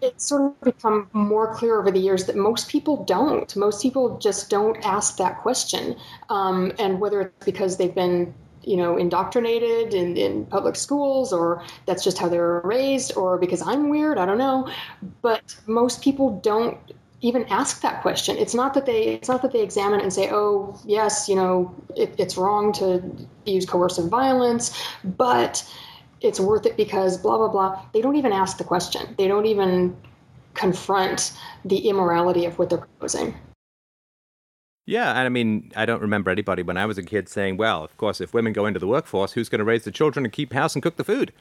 it's 0.00 0.26
sort 0.28 0.42
of 0.42 0.60
become 0.62 1.08
more 1.12 1.54
clear 1.54 1.78
over 1.78 1.90
the 1.90 2.00
years 2.00 2.24
that 2.26 2.36
most 2.36 2.68
people 2.70 3.04
don't. 3.04 3.54
Most 3.56 3.82
people 3.82 4.18
just 4.18 4.50
don't 4.50 4.76
ask 4.86 5.16
that 5.18 5.40
question, 5.42 5.96
um, 6.30 6.72
and 6.78 7.00
whether 7.00 7.20
it's 7.22 7.44
because 7.44 7.76
they've 7.76 7.94
been 7.94 8.34
you 8.62 8.76
know 8.78 8.96
indoctrinated 8.96 9.92
in, 9.94 10.16
in 10.16 10.46
public 10.46 10.76
schools 10.76 11.32
or 11.34 11.62
that's 11.86 12.02
just 12.02 12.18
how 12.18 12.28
they 12.30 12.38
were 12.38 12.62
raised 12.64 13.14
or 13.16 13.36
because 13.36 13.60
i'm 13.66 13.90
weird 13.90 14.16
i 14.16 14.24
don't 14.24 14.38
know 14.38 14.66
but 15.20 15.54
most 15.66 16.00
people 16.02 16.40
don't 16.40 16.78
even 17.24 17.44
ask 17.44 17.80
that 17.80 18.02
question. 18.02 18.36
It's 18.36 18.54
not 18.54 18.74
that 18.74 18.84
they 18.84 19.14
it's 19.14 19.28
not 19.28 19.40
that 19.42 19.52
they 19.52 19.62
examine 19.62 20.00
it 20.00 20.02
and 20.02 20.12
say, 20.12 20.28
oh 20.30 20.78
yes, 20.84 21.26
you 21.26 21.34
know, 21.34 21.74
it, 21.96 22.14
it's 22.18 22.36
wrong 22.36 22.70
to 22.74 23.02
use 23.46 23.64
coercive 23.64 24.08
violence, 24.10 24.78
but 25.02 25.66
it's 26.20 26.38
worth 26.38 26.66
it 26.66 26.76
because 26.76 27.16
blah 27.16 27.38
blah 27.38 27.48
blah. 27.48 27.82
They 27.94 28.02
don't 28.02 28.16
even 28.16 28.32
ask 28.32 28.58
the 28.58 28.64
question. 28.64 29.14
They 29.16 29.26
don't 29.26 29.46
even 29.46 29.96
confront 30.52 31.32
the 31.64 31.88
immorality 31.88 32.44
of 32.44 32.58
what 32.58 32.68
they're 32.68 32.78
proposing. 32.78 33.34
Yeah, 34.86 35.08
and 35.10 35.20
I 35.20 35.30
mean, 35.30 35.72
I 35.74 35.86
don't 35.86 36.02
remember 36.02 36.30
anybody 36.30 36.62
when 36.62 36.76
I 36.76 36.84
was 36.84 36.98
a 36.98 37.02
kid 37.02 37.30
saying, 37.30 37.56
well, 37.56 37.82
of 37.82 37.96
course, 37.96 38.20
if 38.20 38.34
women 38.34 38.52
go 38.52 38.66
into 38.66 38.78
the 38.78 38.86
workforce, 38.86 39.32
who's 39.32 39.48
going 39.48 39.60
to 39.60 39.64
raise 39.64 39.84
the 39.84 39.90
children 39.90 40.26
and 40.26 40.32
keep 40.32 40.52
house 40.52 40.74
and 40.74 40.82
cook 40.82 40.96
the 40.96 41.04
food? 41.04 41.32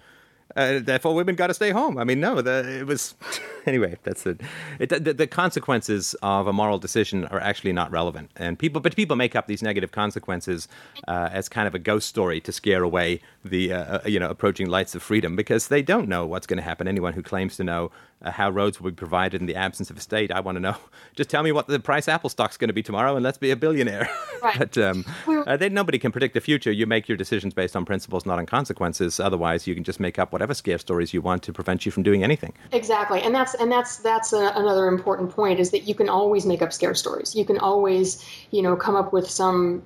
Uh, 0.55 0.79
therefore, 0.79 1.15
women 1.15 1.35
got 1.35 1.47
to 1.47 1.53
stay 1.53 1.71
home. 1.71 1.97
I 1.97 2.03
mean, 2.03 2.19
no, 2.19 2.41
the, 2.41 2.79
it 2.79 2.85
was 2.85 3.15
anyway. 3.65 3.97
That's 4.03 4.25
it. 4.25 4.41
it 4.79 4.89
the, 4.89 5.13
the, 5.13 5.27
consequences 5.27 6.15
of 6.21 6.47
a 6.47 6.53
moral 6.53 6.77
decision 6.77 7.25
are 7.25 7.39
actually 7.39 7.73
not 7.73 7.91
relevant, 7.91 8.29
and 8.35 8.57
people, 8.59 8.79
but 8.79 8.95
people 8.95 9.15
make 9.15 9.35
up 9.35 9.47
these 9.47 9.63
negative 9.63 9.91
consequences 9.91 10.67
uh, 11.07 11.29
as 11.31 11.49
kind 11.49 11.67
of 11.67 11.73
a 11.73 11.79
ghost 11.79 12.07
story 12.07 12.39
to 12.41 12.51
scare 12.51 12.83
away 12.83 13.19
the 13.43 13.73
uh, 13.73 13.99
uh 13.99 14.01
you 14.05 14.19
know 14.19 14.29
approaching 14.29 14.69
lights 14.69 14.95
of 14.95 15.03
freedom 15.03 15.35
because 15.35 15.67
they 15.67 15.81
don't 15.81 16.07
know 16.07 16.25
what's 16.25 16.47
going 16.47 16.57
to 16.57 16.63
happen. 16.63 16.87
Anyone 16.87 17.13
who 17.13 17.21
claims 17.21 17.57
to 17.57 17.63
know 17.63 17.91
uh, 18.23 18.31
how 18.31 18.49
roads 18.49 18.79
will 18.79 18.89
be 18.89 18.95
provided 18.95 19.41
in 19.41 19.47
the 19.47 19.55
absence 19.55 19.89
of 19.89 19.97
a 19.97 19.99
state, 19.99 20.31
I 20.31 20.39
want 20.39 20.55
to 20.55 20.59
know. 20.59 20.75
Just 21.15 21.29
tell 21.29 21.43
me 21.43 21.51
what 21.51 21.67
the 21.67 21.79
price 21.79 22.07
Apple 22.07 22.29
stock's 22.29 22.57
going 22.57 22.69
to 22.69 22.73
be 22.73 22.83
tomorrow, 22.83 23.15
and 23.15 23.23
let's 23.23 23.37
be 23.37 23.51
a 23.51 23.55
billionaire. 23.55 24.09
Right. 24.43 24.59
but 24.59 24.77
um, 24.77 25.05
uh, 25.25 25.55
they, 25.55 25.69
nobody 25.69 25.97
can 25.97 26.11
predict 26.11 26.33
the 26.33 26.41
future. 26.41 26.69
You 26.69 26.85
make 26.85 27.07
your 27.07 27.15
decisions 27.15 27.53
based 27.53 27.77
on 27.77 27.85
principles, 27.85 28.25
not 28.25 28.39
on 28.39 28.45
consequences. 28.45 29.17
Otherwise, 29.17 29.67
you 29.67 29.73
can 29.73 29.85
just 29.85 30.01
make 30.01 30.19
up 30.19 30.33
whatever 30.33 30.53
scare 30.53 30.77
stories 30.77 31.13
you 31.13 31.21
want 31.21 31.43
to 31.43 31.53
prevent 31.53 31.85
you 31.85 31.93
from 31.93 32.03
doing 32.03 32.25
anything. 32.25 32.51
Exactly, 32.73 33.21
and 33.21 33.33
that's 33.33 33.53
and 33.53 33.71
that's 33.71 33.99
that's 33.99 34.33
a, 34.33 34.51
another 34.55 34.89
important 34.89 35.29
point 35.29 35.61
is 35.61 35.71
that 35.71 35.87
you 35.87 35.95
can 35.95 36.09
always 36.09 36.45
make 36.45 36.61
up 36.61 36.73
scare 36.73 36.93
stories. 36.93 37.33
You 37.33 37.45
can 37.45 37.57
always, 37.57 38.21
you 38.51 38.61
know, 38.61 38.75
come 38.75 38.97
up 38.97 39.13
with 39.13 39.29
some, 39.29 39.81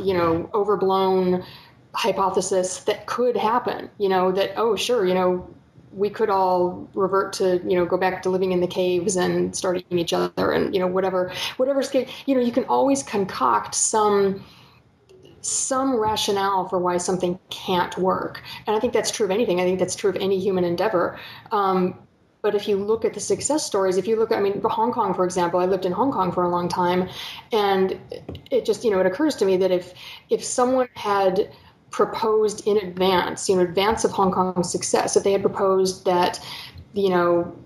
you 0.00 0.14
know, 0.14 0.48
overblown 0.54 1.44
hypothesis 1.94 2.80
that 2.80 3.06
could 3.06 3.36
happen. 3.36 3.90
You 3.98 4.08
know, 4.08 4.32
that 4.32 4.52
oh 4.56 4.76
sure, 4.76 5.06
you 5.06 5.14
know, 5.14 5.48
we 5.92 6.10
could 6.10 6.30
all 6.30 6.88
revert 6.94 7.32
to 7.34 7.60
you 7.68 7.76
know 7.76 7.86
go 7.86 7.96
back 7.96 8.22
to 8.22 8.30
living 8.30 8.52
in 8.52 8.60
the 8.60 8.66
caves 8.66 9.16
and 9.16 9.54
start 9.54 9.78
eating 9.78 9.98
each 9.98 10.12
other 10.12 10.52
and 10.52 10.74
you 10.74 10.80
know 10.80 10.86
whatever 10.86 11.32
whatever 11.56 11.82
you 12.26 12.34
know 12.34 12.40
you 12.40 12.52
can 12.52 12.64
always 12.66 13.02
concoct 13.02 13.74
some 13.74 14.44
some 15.40 15.96
rationale 15.96 16.68
for 16.68 16.78
why 16.78 16.96
something 16.96 17.38
can't 17.48 17.96
work. 17.96 18.42
And 18.66 18.76
i 18.76 18.80
think 18.80 18.92
that's 18.92 19.10
true 19.10 19.24
of 19.24 19.30
anything. 19.30 19.60
I 19.60 19.64
think 19.64 19.78
that's 19.78 19.96
true 19.96 20.10
of 20.10 20.16
any 20.16 20.38
human 20.38 20.64
endeavor. 20.64 21.18
Um, 21.52 21.98
but 22.40 22.54
if 22.54 22.68
you 22.68 22.76
look 22.76 23.04
at 23.04 23.14
the 23.14 23.20
success 23.20 23.66
stories 23.66 23.96
if 23.96 24.06
you 24.06 24.16
look 24.16 24.30
at 24.30 24.38
i 24.38 24.40
mean 24.40 24.60
hong 24.62 24.92
kong 24.92 25.12
for 25.12 25.24
example 25.24 25.58
i 25.58 25.66
lived 25.66 25.84
in 25.84 25.90
hong 25.90 26.12
kong 26.12 26.30
for 26.30 26.44
a 26.44 26.48
long 26.48 26.68
time. 26.68 27.08
And 27.52 27.98
it 28.50 28.64
just 28.64 28.84
you 28.84 28.90
know 28.90 29.00
it 29.00 29.06
occurs 29.06 29.34
to 29.36 29.44
me 29.44 29.56
that 29.56 29.70
if 29.70 29.94
if 30.28 30.44
someone 30.44 30.88
had 30.94 31.50
proposed 31.90 32.66
in 32.66 32.76
advance, 32.76 33.48
you 33.48 33.56
know, 33.56 33.62
advance 33.62 34.04
of 34.04 34.10
Hong 34.10 34.30
Kong's 34.32 34.70
success, 34.70 35.16
if 35.16 35.24
they 35.24 35.32
had 35.32 35.42
proposed 35.42 36.04
that, 36.04 36.44
you 36.92 37.10
know, 37.10 37.56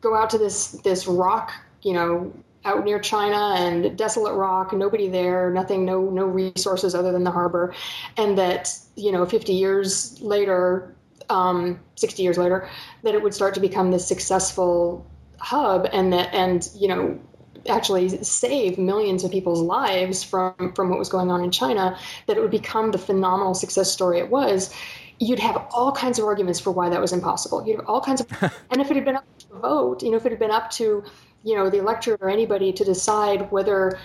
go 0.00 0.14
out 0.14 0.30
to 0.30 0.38
this 0.38 0.72
this 0.84 1.06
rock, 1.06 1.52
you 1.82 1.92
know, 1.92 2.32
out 2.64 2.84
near 2.84 2.98
China 2.98 3.54
and 3.58 3.96
desolate 3.96 4.34
rock, 4.34 4.72
nobody 4.72 5.08
there, 5.08 5.50
nothing, 5.50 5.84
no 5.84 6.10
no 6.10 6.24
resources 6.24 6.94
other 6.94 7.12
than 7.12 7.24
the 7.24 7.30
harbor, 7.30 7.74
and 8.16 8.38
that 8.38 8.76
you 8.96 9.12
know, 9.12 9.26
50 9.26 9.52
years 9.52 10.20
later, 10.22 10.94
um, 11.28 11.80
60 11.96 12.22
years 12.22 12.38
later, 12.38 12.68
that 13.02 13.14
it 13.14 13.22
would 13.22 13.34
start 13.34 13.54
to 13.54 13.60
become 13.60 13.90
this 13.90 14.06
successful 14.06 15.06
hub, 15.38 15.88
and 15.92 16.12
that 16.12 16.32
and 16.34 16.68
you 16.74 16.88
know 16.88 17.18
actually 17.68 18.08
save 18.22 18.78
millions 18.78 19.24
of 19.24 19.30
people's 19.30 19.60
lives 19.60 20.22
from 20.22 20.72
from 20.74 20.88
what 20.88 20.98
was 20.98 21.08
going 21.08 21.30
on 21.30 21.42
in 21.42 21.50
China, 21.50 21.98
that 22.26 22.36
it 22.36 22.40
would 22.40 22.50
become 22.50 22.90
the 22.90 22.98
phenomenal 22.98 23.54
success 23.54 23.90
story 23.90 24.18
it 24.18 24.30
was, 24.30 24.74
you'd 25.18 25.38
have 25.38 25.56
all 25.70 25.92
kinds 25.92 26.18
of 26.18 26.24
arguments 26.24 26.60
for 26.60 26.70
why 26.70 26.88
that 26.88 27.00
was 27.00 27.12
impossible. 27.12 27.66
You'd 27.66 27.76
have 27.76 27.88
all 27.88 28.00
kinds 28.00 28.20
of, 28.20 28.28
and 28.70 28.80
if 28.80 28.90
it 28.90 28.96
had 28.96 29.04
been 29.04 29.16
up 29.16 29.38
to 29.38 29.46
vote, 29.56 30.02
you 30.02 30.10
know, 30.10 30.16
if 30.16 30.26
it 30.26 30.32
had 30.32 30.38
been 30.38 30.50
up 30.50 30.70
to, 30.72 31.04
you 31.42 31.56
know, 31.56 31.70
the 31.70 31.78
electorate 31.78 32.20
or 32.20 32.28
anybody 32.28 32.72
to 32.72 32.84
decide 32.84 33.50
whether 33.50 33.98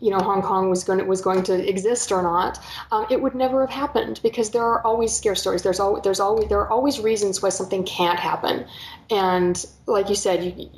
you 0.00 0.10
know 0.10 0.18
Hong 0.18 0.42
Kong 0.42 0.68
was 0.68 0.84
going 0.84 0.98
to, 0.98 1.04
was 1.04 1.22
going 1.22 1.42
to 1.44 1.68
exist 1.68 2.12
or 2.12 2.22
not, 2.22 2.58
um, 2.90 3.06
it 3.10 3.22
would 3.22 3.34
never 3.34 3.60
have 3.60 3.70
happened 3.70 4.20
because 4.22 4.50
there 4.50 4.62
are 4.62 4.84
always 4.84 5.16
scare 5.16 5.34
stories. 5.34 5.62
There's 5.62 5.80
always 5.80 6.02
there's 6.02 6.20
always 6.20 6.48
there 6.48 6.58
are 6.58 6.70
always 6.70 7.00
reasons 7.00 7.40
why 7.40 7.48
something 7.50 7.84
can't 7.84 8.18
happen, 8.18 8.66
and 9.10 9.64
like 9.86 10.08
you 10.08 10.14
said, 10.14 10.44
you, 10.44 10.68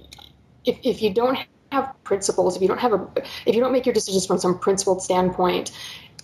if 0.64 0.78
if 0.84 1.02
you 1.02 1.12
don't 1.12 1.38
have 1.72 1.92
principles, 2.04 2.56
if 2.56 2.62
you 2.62 2.68
don't 2.68 2.80
have 2.80 2.92
a, 2.92 3.08
if 3.46 3.54
you 3.54 3.60
don't 3.60 3.72
make 3.72 3.86
your 3.86 3.94
decisions 3.94 4.26
from 4.26 4.38
some 4.38 4.58
principled 4.58 5.02
standpoint, 5.02 5.72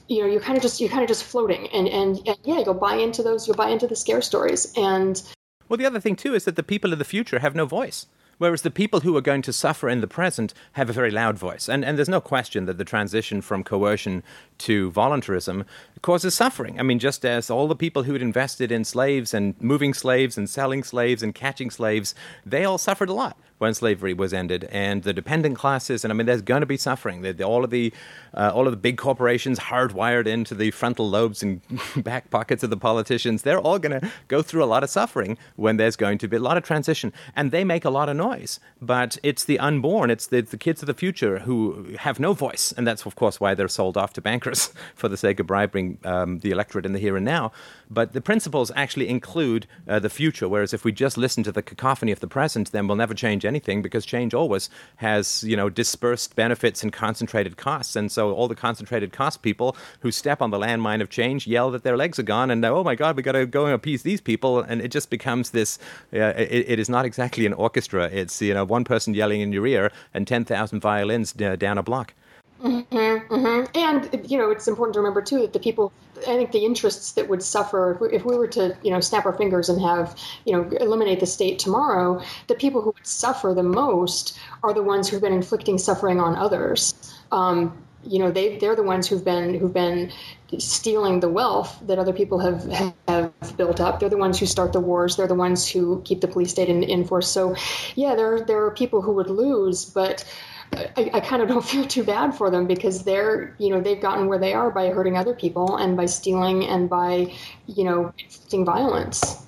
you 0.08 0.20
know, 0.20 0.26
you're 0.26 0.40
kind 0.40 0.56
of 0.56 0.62
just 0.62 0.80
you're 0.80 0.90
kind 0.90 1.02
of 1.02 1.08
just 1.08 1.24
floating, 1.24 1.68
and, 1.68 1.88
and 1.88 2.20
and 2.26 2.38
yeah, 2.44 2.58
you'll 2.64 2.74
buy 2.74 2.94
into 2.94 3.22
those, 3.22 3.46
you'll 3.46 3.56
buy 3.56 3.68
into 3.68 3.86
the 3.86 3.96
scare 3.96 4.22
stories, 4.22 4.72
and. 4.76 5.22
Well, 5.68 5.78
the 5.78 5.86
other 5.86 6.00
thing 6.00 6.16
too 6.16 6.34
is 6.34 6.44
that 6.44 6.56
the 6.56 6.62
people 6.62 6.92
of 6.92 6.98
the 6.98 7.04
future 7.04 7.38
have 7.38 7.54
no 7.54 7.64
voice. 7.64 8.06
Whereas 8.42 8.62
the 8.62 8.72
people 8.72 9.00
who 9.00 9.16
are 9.16 9.20
going 9.20 9.42
to 9.42 9.52
suffer 9.52 9.88
in 9.88 10.00
the 10.00 10.08
present 10.08 10.52
have 10.72 10.90
a 10.90 10.92
very 10.92 11.12
loud 11.12 11.38
voice. 11.38 11.68
And, 11.68 11.84
and 11.84 11.96
there's 11.96 12.08
no 12.08 12.20
question 12.20 12.64
that 12.64 12.76
the 12.76 12.84
transition 12.84 13.40
from 13.40 13.62
coercion 13.62 14.24
to 14.58 14.90
voluntarism 14.90 15.64
causes 16.02 16.34
suffering. 16.34 16.80
I 16.80 16.82
mean, 16.82 16.98
just 16.98 17.24
as 17.24 17.50
all 17.50 17.68
the 17.68 17.76
people 17.76 18.02
who 18.02 18.14
had 18.14 18.22
invested 18.22 18.72
in 18.72 18.84
slaves 18.84 19.32
and 19.32 19.54
moving 19.60 19.94
slaves 19.94 20.36
and 20.36 20.50
selling 20.50 20.82
slaves 20.82 21.22
and 21.22 21.34
catching 21.34 21.70
slaves, 21.70 22.16
they 22.44 22.64
all 22.64 22.78
suffered 22.78 23.08
a 23.08 23.14
lot. 23.14 23.38
When 23.62 23.74
slavery 23.74 24.12
was 24.12 24.34
ended, 24.34 24.68
and 24.72 25.04
the 25.04 25.12
dependent 25.12 25.56
classes. 25.56 26.04
And 26.04 26.12
I 26.12 26.14
mean, 26.16 26.26
there's 26.26 26.42
going 26.42 26.62
to 26.62 26.66
be 26.66 26.76
suffering. 26.76 27.24
all 27.40 27.62
of 27.62 27.70
the 27.70 27.92
uh, 28.34 28.50
all 28.52 28.66
of 28.66 28.72
the 28.72 28.82
big 28.88 28.96
corporations 28.98 29.58
hardwired 29.58 30.26
into 30.26 30.54
the 30.54 30.70
frontal 30.72 31.08
lobes 31.08 31.42
and 31.42 31.60
back 31.96 32.28
pockets 32.30 32.64
of 32.64 32.70
the 32.70 32.76
politicians. 32.76 33.42
They're 33.42 33.60
all 33.60 33.78
going 33.78 34.00
to 34.00 34.10
go 34.26 34.42
through 34.42 34.64
a 34.64 34.70
lot 34.74 34.82
of 34.82 34.90
suffering 34.90 35.38
when 35.54 35.76
there's 35.76 35.96
going 35.96 36.18
to 36.18 36.28
be 36.28 36.38
a 36.38 36.40
lot 36.40 36.56
of 36.56 36.64
transition, 36.64 37.12
and 37.36 37.52
they 37.52 37.62
make 37.62 37.84
a 37.84 37.90
lot 37.90 38.08
of 38.08 38.16
noise. 38.16 38.58
But 38.80 39.16
it's 39.22 39.44
the 39.44 39.60
unborn, 39.60 40.10
it's 40.10 40.26
the, 40.26 40.40
the 40.40 40.56
kids 40.56 40.82
of 40.82 40.86
the 40.88 40.94
future 40.94 41.38
who 41.40 41.94
have 42.00 42.18
no 42.18 42.32
voice, 42.32 42.74
and 42.76 42.84
that's 42.84 43.06
of 43.06 43.14
course 43.14 43.38
why 43.38 43.54
they're 43.54 43.68
sold 43.68 43.96
off 43.96 44.12
to 44.14 44.20
bankers 44.20 44.74
for 44.96 45.08
the 45.08 45.16
sake 45.16 45.38
of 45.38 45.46
bribing 45.46 45.98
um, 46.04 46.40
the 46.40 46.50
electorate 46.50 46.84
in 46.84 46.94
the 46.94 46.98
here 46.98 47.16
and 47.16 47.24
now. 47.24 47.52
But 47.88 48.12
the 48.12 48.20
principles 48.20 48.72
actually 48.74 49.08
include 49.08 49.68
uh, 49.86 50.00
the 50.00 50.10
future, 50.10 50.48
whereas 50.48 50.74
if 50.74 50.84
we 50.84 50.90
just 50.90 51.16
listen 51.16 51.44
to 51.44 51.52
the 51.52 51.62
cacophony 51.62 52.10
of 52.10 52.20
the 52.20 52.26
present, 52.26 52.72
then 52.72 52.88
we'll 52.88 52.96
never 52.96 53.14
change 53.14 53.44
anything 53.44 53.51
because 53.60 54.04
change 54.04 54.34
always 54.34 54.70
has, 54.96 55.44
you 55.44 55.56
know, 55.56 55.68
dispersed 55.68 56.36
benefits 56.36 56.82
and 56.82 56.92
concentrated 56.92 57.56
costs. 57.56 57.96
And 57.96 58.10
so 58.10 58.32
all 58.32 58.48
the 58.48 58.54
concentrated 58.54 59.12
cost 59.12 59.42
people 59.42 59.76
who 60.00 60.10
step 60.10 60.40
on 60.40 60.50
the 60.50 60.58
landmine 60.58 61.00
of 61.00 61.10
change 61.10 61.46
yell 61.46 61.70
that 61.70 61.82
their 61.82 61.96
legs 61.96 62.18
are 62.18 62.24
gone 62.24 62.50
and, 62.50 62.64
oh 62.64 62.84
my 62.84 62.94
God, 62.94 63.16
we 63.16 63.22
got 63.22 63.32
to 63.32 63.46
go 63.46 63.66
and 63.66 63.74
appease 63.74 64.02
these 64.02 64.20
people. 64.20 64.60
And 64.60 64.80
it 64.80 64.90
just 64.90 65.10
becomes 65.10 65.50
this, 65.50 65.78
uh, 66.12 66.34
it, 66.36 66.64
it 66.68 66.78
is 66.78 66.88
not 66.88 67.04
exactly 67.04 67.46
an 67.46 67.52
orchestra. 67.52 68.08
It's, 68.12 68.40
you 68.40 68.54
know, 68.54 68.64
one 68.64 68.84
person 68.84 69.14
yelling 69.14 69.40
in 69.40 69.52
your 69.52 69.66
ear 69.66 69.92
and 70.14 70.26
10,000 70.26 70.80
violins 70.80 71.32
d- 71.32 71.56
down 71.56 71.78
a 71.78 71.82
block. 71.82 72.14
Mm-hmm, 72.62 73.34
mm-hmm. 73.34 73.76
And 73.76 74.30
you 74.30 74.38
know, 74.38 74.50
it's 74.50 74.68
important 74.68 74.94
to 74.94 75.00
remember 75.00 75.20
too 75.20 75.40
that 75.40 75.52
the 75.52 75.58
people, 75.58 75.92
I 76.22 76.36
think, 76.36 76.52
the 76.52 76.64
interests 76.64 77.12
that 77.12 77.28
would 77.28 77.42
suffer 77.42 77.92
if 77.92 78.00
we, 78.00 78.16
if 78.16 78.24
we, 78.24 78.36
were 78.36 78.48
to, 78.48 78.76
you 78.82 78.90
know, 78.90 79.00
snap 79.00 79.26
our 79.26 79.32
fingers 79.32 79.68
and 79.68 79.80
have, 79.80 80.18
you 80.44 80.52
know, 80.52 80.68
eliminate 80.80 81.20
the 81.20 81.26
state 81.26 81.58
tomorrow, 81.58 82.22
the 82.48 82.54
people 82.54 82.82
who 82.82 82.90
would 82.90 83.06
suffer 83.06 83.54
the 83.54 83.62
most 83.62 84.38
are 84.62 84.72
the 84.72 84.82
ones 84.82 85.08
who've 85.08 85.20
been 85.20 85.32
inflicting 85.32 85.78
suffering 85.78 86.20
on 86.20 86.36
others. 86.36 86.94
Um, 87.30 87.84
you 88.04 88.18
know, 88.18 88.30
they 88.30 88.58
they're 88.58 88.76
the 88.76 88.82
ones 88.82 89.06
who've 89.08 89.24
been 89.24 89.54
who've 89.54 89.72
been 89.72 90.12
stealing 90.58 91.20
the 91.20 91.28
wealth 91.28 91.78
that 91.86 91.98
other 91.98 92.12
people 92.12 92.38
have 92.40 92.64
have 93.08 93.56
built 93.56 93.80
up. 93.80 94.00
They're 94.00 94.08
the 94.08 94.16
ones 94.16 94.38
who 94.38 94.46
start 94.46 94.72
the 94.72 94.80
wars. 94.80 95.16
They're 95.16 95.28
the 95.28 95.34
ones 95.34 95.68
who 95.68 96.02
keep 96.04 96.20
the 96.20 96.28
police 96.28 96.50
state 96.50 96.68
in, 96.68 96.82
in 96.82 97.04
force. 97.04 97.28
So, 97.28 97.54
yeah, 97.94 98.14
there 98.14 98.40
there 98.40 98.64
are 98.64 98.70
people 98.70 99.02
who 99.02 99.12
would 99.12 99.30
lose, 99.30 99.84
but 99.84 100.24
I, 100.72 101.10
I 101.14 101.20
kind 101.20 101.42
of 101.42 101.48
don't 101.48 101.64
feel 101.72 101.86
too 101.86 102.04
bad 102.04 102.34
for 102.34 102.50
them 102.50 102.66
because 102.66 103.04
they're, 103.04 103.54
you 103.58 103.70
know, 103.70 103.80
they've 103.80 104.00
gotten 104.00 104.26
where 104.26 104.38
they 104.38 104.54
are 104.54 104.70
by 104.70 104.88
hurting 104.88 105.16
other 105.16 105.34
people 105.34 105.76
and 105.76 105.96
by 105.96 106.06
stealing 106.06 106.66
and 106.66 106.88
by, 106.88 107.32
you 107.66 107.84
know, 107.84 108.12
inflicting 108.18 108.64
violence. 108.64 109.42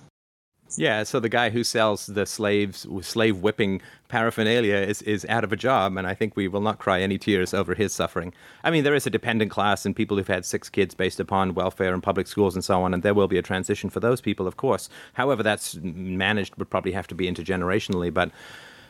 Yeah, 0.76 1.04
so 1.04 1.20
the 1.20 1.28
guy 1.28 1.50
who 1.50 1.62
sells 1.62 2.06
the 2.06 2.26
slaves 2.26 2.86
slave 3.02 3.38
whipping 3.38 3.80
paraphernalia 4.08 4.76
is, 4.76 5.02
is 5.02 5.24
out 5.28 5.44
of 5.44 5.52
a 5.52 5.56
job, 5.56 5.96
and 5.96 6.06
I 6.06 6.14
think 6.14 6.36
we 6.36 6.48
will 6.48 6.60
not 6.60 6.78
cry 6.78 7.00
any 7.00 7.16
tears 7.16 7.54
over 7.54 7.74
his 7.74 7.92
suffering. 7.92 8.32
I 8.64 8.70
mean, 8.70 8.82
there 8.82 8.94
is 8.94 9.06
a 9.06 9.10
dependent 9.10 9.50
class 9.50 9.86
and 9.86 9.94
people 9.94 10.16
who've 10.16 10.26
had 10.26 10.44
six 10.44 10.68
kids 10.68 10.94
based 10.94 11.20
upon 11.20 11.54
welfare 11.54 11.94
and 11.94 12.02
public 12.02 12.26
schools 12.26 12.54
and 12.54 12.64
so 12.64 12.82
on, 12.82 12.92
and 12.92 13.02
there 13.02 13.14
will 13.14 13.28
be 13.28 13.38
a 13.38 13.42
transition 13.42 13.90
for 13.90 14.00
those 14.00 14.20
people, 14.20 14.46
of 14.46 14.56
course. 14.56 14.88
However, 15.12 15.42
that's 15.42 15.76
managed 15.76 16.56
would 16.56 16.70
probably 16.70 16.92
have 16.92 17.06
to 17.08 17.14
be 17.14 17.30
intergenerationally, 17.30 18.12
but 18.12 18.30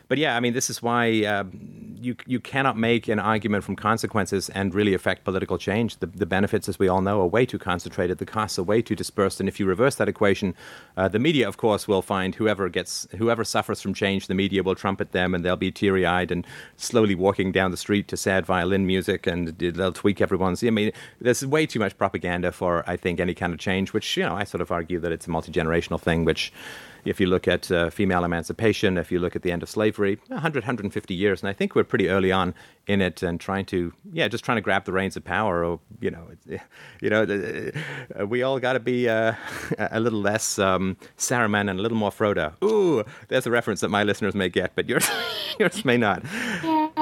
but 0.07 0.17
yeah, 0.17 0.35
I 0.35 0.39
mean, 0.39 0.53
this 0.53 0.69
is 0.69 0.81
why 0.81 1.23
uh, 1.25 1.43
you 1.99 2.15
you 2.27 2.39
cannot 2.39 2.77
make 2.77 3.07
an 3.07 3.19
argument 3.19 3.63
from 3.63 3.75
consequences 3.75 4.49
and 4.49 4.73
really 4.73 4.93
affect 4.93 5.23
political 5.23 5.57
change. 5.57 5.97
The, 5.97 6.05
the 6.05 6.25
benefits, 6.25 6.69
as 6.69 6.77
we 6.77 6.87
all 6.87 7.01
know, 7.01 7.21
are 7.21 7.27
way 7.27 7.45
too 7.45 7.57
concentrated. 7.57 8.19
The 8.19 8.25
costs 8.25 8.59
are 8.59 8.63
way 8.63 8.81
too 8.81 8.95
dispersed. 8.95 9.39
And 9.39 9.49
if 9.49 9.59
you 9.59 9.65
reverse 9.65 9.95
that 9.95 10.07
equation, 10.07 10.53
uh, 10.95 11.07
the 11.07 11.19
media, 11.19 11.47
of 11.47 11.57
course, 11.57 11.87
will 11.87 12.01
find 12.01 12.35
whoever 12.35 12.69
gets 12.69 13.07
whoever 13.17 13.43
suffers 13.43 13.81
from 13.81 13.93
change. 13.93 14.27
The 14.27 14.35
media 14.35 14.61
will 14.63 14.75
trumpet 14.75 15.11
them, 15.11 15.33
and 15.33 15.43
they'll 15.43 15.55
be 15.55 15.71
teary-eyed 15.71 16.31
and 16.31 16.45
slowly 16.77 17.15
walking 17.15 17.51
down 17.51 17.71
the 17.71 17.77
street 17.77 18.07
to 18.09 18.17
sad 18.17 18.45
violin 18.45 18.85
music, 18.85 19.25
and 19.25 19.49
they'll 19.57 19.91
tweak 19.91 20.21
everyone's. 20.21 20.63
I 20.63 20.69
mean, 20.69 20.91
there's 21.19 21.45
way 21.45 21.65
too 21.65 21.79
much 21.79 21.97
propaganda 21.97 22.51
for 22.51 22.87
I 22.87 22.95
think 22.95 23.19
any 23.19 23.33
kind 23.33 23.53
of 23.53 23.59
change. 23.59 23.93
Which 23.93 24.17
you 24.17 24.23
know, 24.23 24.35
I 24.35 24.43
sort 24.43 24.61
of 24.61 24.71
argue 24.71 24.99
that 24.99 25.11
it's 25.11 25.27
a 25.27 25.31
multi 25.31 25.51
generational 25.51 25.99
thing, 25.99 26.25
which 26.25 26.53
if 27.05 27.19
you 27.19 27.27
look 27.27 27.47
at 27.47 27.71
uh, 27.71 27.89
female 27.89 28.23
emancipation, 28.23 28.97
if 28.97 29.11
you 29.11 29.19
look 29.19 29.35
at 29.35 29.43
the 29.43 29.51
end 29.51 29.63
of 29.63 29.69
slavery, 29.69 30.19
100, 30.27 30.63
150 30.63 31.13
years, 31.13 31.41
and 31.41 31.49
I 31.49 31.53
think 31.53 31.75
we're 31.75 31.83
pretty 31.83 32.09
early 32.09 32.31
on 32.31 32.53
in 32.87 33.01
it 33.01 33.23
and 33.23 33.39
trying 33.39 33.65
to, 33.65 33.93
yeah, 34.11 34.27
just 34.27 34.43
trying 34.43 34.57
to 34.57 34.61
grab 34.61 34.85
the 34.85 34.91
reins 34.91 35.15
of 35.15 35.23
power. 35.23 35.63
Or 35.63 35.79
you 35.99 36.11
know, 36.11 36.27
you 37.01 37.09
know, 37.09 37.23
uh, 38.19 38.25
we 38.25 38.43
all 38.43 38.59
got 38.59 38.73
to 38.73 38.79
be 38.79 39.07
uh, 39.07 39.33
a 39.77 39.99
little 39.99 40.21
less 40.21 40.59
um, 40.59 40.97
Saruman 41.17 41.69
and 41.69 41.79
a 41.79 41.81
little 41.81 41.97
more 41.97 42.11
Frodo. 42.11 42.53
Ooh, 42.63 43.03
there's 43.27 43.45
a 43.45 43.51
reference 43.51 43.81
that 43.81 43.89
my 43.89 44.03
listeners 44.03 44.35
may 44.35 44.49
get, 44.49 44.75
but 44.75 44.89
yours, 44.89 45.09
yours 45.59 45.85
may 45.85 45.97
not. 45.97 46.23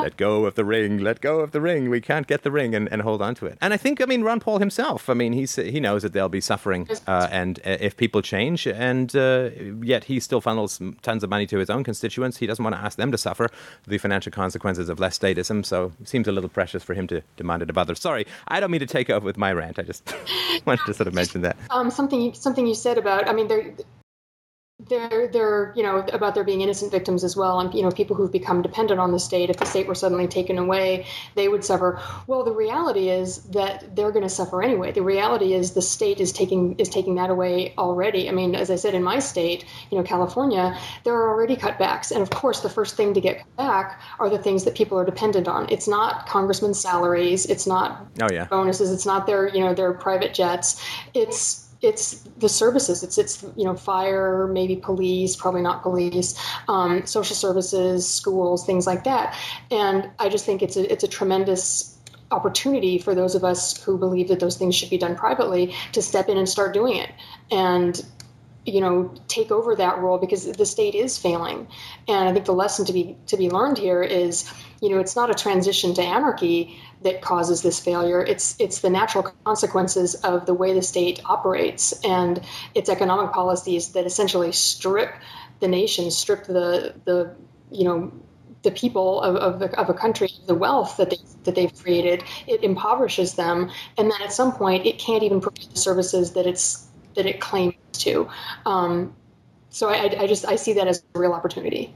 Let 0.04 0.18
go 0.18 0.46
of 0.46 0.56
the 0.56 0.66
ring. 0.66 0.98
Let 0.98 1.22
go 1.22 1.40
of 1.40 1.52
the 1.52 1.62
ring. 1.62 1.90
We 1.90 2.02
can't 2.02 2.28
get 2.28 2.44
the 2.44 2.52
ring 2.52 2.76
and, 2.76 2.92
and 2.92 3.02
hold 3.02 3.22
on 3.22 3.36
to 3.36 3.46
it. 3.46 3.58
And 3.62 3.74
I 3.74 3.78
think, 3.78 4.02
I 4.02 4.06
mean, 4.06 4.22
Ron 4.22 4.42
Paul 4.42 4.60
himself. 4.60 5.10
I 5.10 5.14
mean, 5.14 5.32
he's 5.32 5.56
he 5.56 5.80
knows 5.80 6.02
that 6.02 6.12
there'll 6.12 6.28
be 6.28 6.42
suffering, 6.42 6.90
uh, 7.08 7.30
and 7.32 7.60
uh, 7.60 7.78
if 7.80 7.96
people 7.96 8.22
change, 8.22 8.68
and 8.68 9.16
uh, 9.16 9.50
yet 9.82 10.04
he 10.04 10.20
still 10.20 10.42
funnels 10.42 10.82
tons 11.02 11.24
of 11.24 11.30
money 11.30 11.48
to 11.48 11.58
his 11.58 11.70
own 11.70 11.86
constituents. 11.86 12.38
He 12.38 12.48
doesn't 12.48 12.64
want 12.64 12.76
to 12.76 12.82
ask 12.82 12.98
them 12.98 13.12
to 13.12 13.18
suffer 13.18 13.50
the 13.88 13.98
financial 13.98 14.32
consequences 14.32 14.90
of 14.90 15.00
less 15.00 15.18
statism. 15.18 15.66
So 15.66 15.94
it 16.02 16.10
seems 16.10 16.28
a 16.28 16.34
little 16.34 16.50
precious 16.50 16.84
for 16.84 16.94
him 16.94 17.08
to 17.08 17.22
demand 17.38 17.62
it 17.62 17.70
of 17.70 17.78
others. 17.78 18.02
Sorry, 18.02 18.28
I 18.50 18.60
don't 18.60 18.72
mean 18.72 18.82
to 18.82 18.86
take 18.86 19.10
over 19.10 19.26
with 19.26 19.38
my 19.38 19.54
rant. 19.54 19.80
I 19.80 19.84
just 19.84 20.14
wanted 20.66 20.86
to 20.86 20.94
sort 20.94 21.08
of 21.08 21.14
mention 21.14 21.42
that. 21.42 21.56
Um, 21.70 21.90
something 21.90 22.34
something 22.34 22.68
you 22.68 22.76
said 22.76 22.98
about. 22.98 23.30
I 23.30 23.34
mean, 23.34 23.48
there 23.48 23.74
they're 24.80 25.28
they're 25.28 25.72
you 25.76 25.84
know 25.84 26.00
about 26.12 26.34
there 26.34 26.44
being 26.44 26.62
innocent 26.62 26.92
victims 26.92 27.24
as 27.24 27.36
well 27.36 27.60
and 27.60 27.74
you 27.74 27.82
know 27.82 27.92
people 27.92 28.16
who've 28.16 28.32
become 28.32 28.62
dependent 28.62 29.00
on 29.00 29.12
the 29.12 29.20
state 29.20 29.50
if 29.50 29.58
the 29.58 29.66
state 29.66 29.88
were 29.88 29.96
suddenly 29.96 30.28
taken 30.28 30.58
away 30.58 31.06
they 31.36 31.48
would 31.48 31.64
suffer. 31.64 32.02
Well 32.28 32.44
the 32.44 32.52
reality 32.52 33.10
is 33.10 33.44
that 33.44 33.96
they're 33.96 34.12
going 34.12 34.24
to 34.24 34.30
suffer 34.30 34.64
anyway. 34.64 34.92
The 34.92 35.04
reality 35.04 35.54
is 35.54 35.74
the 35.74 35.82
state 35.82 36.20
is 36.20 36.32
taking 36.32 36.76
is 36.80 36.90
taking 36.90 37.16
that 37.16 37.30
away 37.30 37.74
already. 37.78 38.28
I 38.28 38.32
mean 38.32 38.56
as 38.56 38.72
i 38.72 38.76
said 38.76 38.94
in 38.94 39.04
my 39.04 39.20
state 39.20 39.66
you 39.92 39.98
know 39.98 40.04
california 40.04 40.78
there 41.04 41.14
are 41.14 41.30
already 41.30 41.56
cutbacks 41.56 42.12
and 42.12 42.22
of 42.22 42.30
course 42.30 42.62
the 42.62 42.70
first 42.70 42.96
thing 42.96 43.14
to 43.14 43.22
get 43.22 43.38
cut 43.38 43.56
back 43.58 44.02
are 44.20 44.30
the 44.30 44.40
things 44.40 44.64
that 44.66 44.76
people 44.76 44.98
are 44.98 45.06
dependent 45.06 45.48
on. 45.48 45.68
It's 45.70 45.88
not 45.88 46.28
congressmen's 46.28 46.80
salaries 46.80 47.46
it's 47.46 47.68
not 47.68 48.08
oh, 48.22 48.28
yeah. 48.32 48.46
bonuses 48.46 48.92
it's 48.92 49.06
not 49.06 49.28
their 49.28 49.48
you 49.48 49.60
know 49.60 49.74
their 49.74 49.94
private 49.94 50.34
jets. 50.34 50.84
It's 51.14 51.63
it's 51.84 52.22
the 52.38 52.50
services. 52.50 53.04
It's 53.04 53.18
it's 53.18 53.44
you 53.56 53.66
know 53.66 53.76
fire, 53.76 54.48
maybe 54.48 54.78
police, 54.78 55.36
probably 55.36 55.62
not 55.62 55.84
police, 55.84 56.40
um, 56.68 57.06
social 57.06 57.36
services, 57.36 58.08
schools, 58.08 58.66
things 58.66 58.88
like 58.88 59.04
that. 59.04 59.38
And 59.70 60.10
I 60.18 60.30
just 60.30 60.46
think 60.46 60.64
it's 60.64 60.78
a 60.78 60.92
it's 60.92 61.04
a 61.04 61.08
tremendous 61.08 62.00
opportunity 62.32 62.98
for 62.98 63.14
those 63.14 63.36
of 63.36 63.44
us 63.44 63.82
who 63.84 63.98
believe 63.98 64.30
that 64.30 64.40
those 64.40 64.58
things 64.58 64.74
should 64.74 64.90
be 64.90 64.98
done 64.98 65.16
privately 65.16 65.76
to 65.92 66.02
step 66.02 66.30
in 66.30 66.38
and 66.38 66.50
start 66.50 66.74
doing 66.74 66.96
it. 66.96 67.12
And 67.52 68.04
you 68.66 68.82
know 68.82 69.14
take 69.28 69.52
over 69.52 69.76
that 69.76 70.00
role 70.00 70.18
because 70.18 70.46
the 70.52 70.66
state 70.66 70.96
is 70.96 71.18
failing. 71.18 71.68
And 72.08 72.30
i 72.30 72.34
think 72.34 72.46
the 72.46 72.54
lesson 72.54 72.86
to 72.86 72.94
be 72.94 73.18
to 73.28 73.38
be 73.38 73.50
learned 73.50 73.78
here 73.78 74.02
is 74.02 74.52
you 74.82 74.90
know 74.90 75.00
it's 75.00 75.16
not 75.16 75.30
a 75.30 75.34
transition 75.34 75.94
to 75.96 76.02
anarchy 76.02 76.80
that 77.04 77.22
causes 77.22 77.62
this 77.62 77.80
failure. 77.80 78.24
It's 78.24 78.56
it's 78.60 78.80
the 78.80 78.90
natural 78.90 79.32
consequences 79.46 80.16
of 80.16 80.46
the 80.46 80.54
way 80.54 80.74
the 80.74 80.82
state 80.82 81.22
operates. 81.26 81.94
And 82.04 82.42
its 82.74 82.90
economic 82.90 83.34
policies 83.34 83.90
that 83.90 84.06
essentially 84.06 84.52
strip 84.52 85.14
the 85.60 85.68
nation 85.68 86.12
strip 86.12 86.46
the 86.46 86.94
the 87.06 87.36
you 87.72 87.86
know 87.86 88.12
the 88.64 88.72
people 88.72 89.22
of, 89.22 89.36
of, 89.36 89.60
the, 89.60 89.78
of 89.78 89.90
a 89.90 89.94
country 89.94 90.30
the 90.48 90.56
wealth 90.56 90.96
that 90.98 91.10
they 91.10 91.18
that 91.44 91.56
they've 91.56 91.76
created. 91.84 92.24
It 92.48 92.64
impoverishes 92.64 93.36
them. 93.36 93.70
And 93.98 94.10
then 94.10 94.22
at 94.22 94.32
some 94.32 94.54
point 94.54 94.86
it 94.86 94.98
can't 95.00 95.24
even 95.24 95.42
provide 95.42 95.70
the 95.72 95.80
services 95.80 96.34
that 96.34 96.48
it's 96.48 96.88
that 97.16 97.26
it 97.26 97.40
claims 97.40 97.76
to. 97.94 98.28
Um, 98.66 99.16
so 99.70 99.90
I, 99.90 100.22
I 100.22 100.28
just 100.28 100.46
I 100.46 100.56
see 100.56 100.74
that 100.74 100.88
as 100.88 101.04
a 101.16 101.20
real 101.20 101.34
opportunity. 101.34 101.94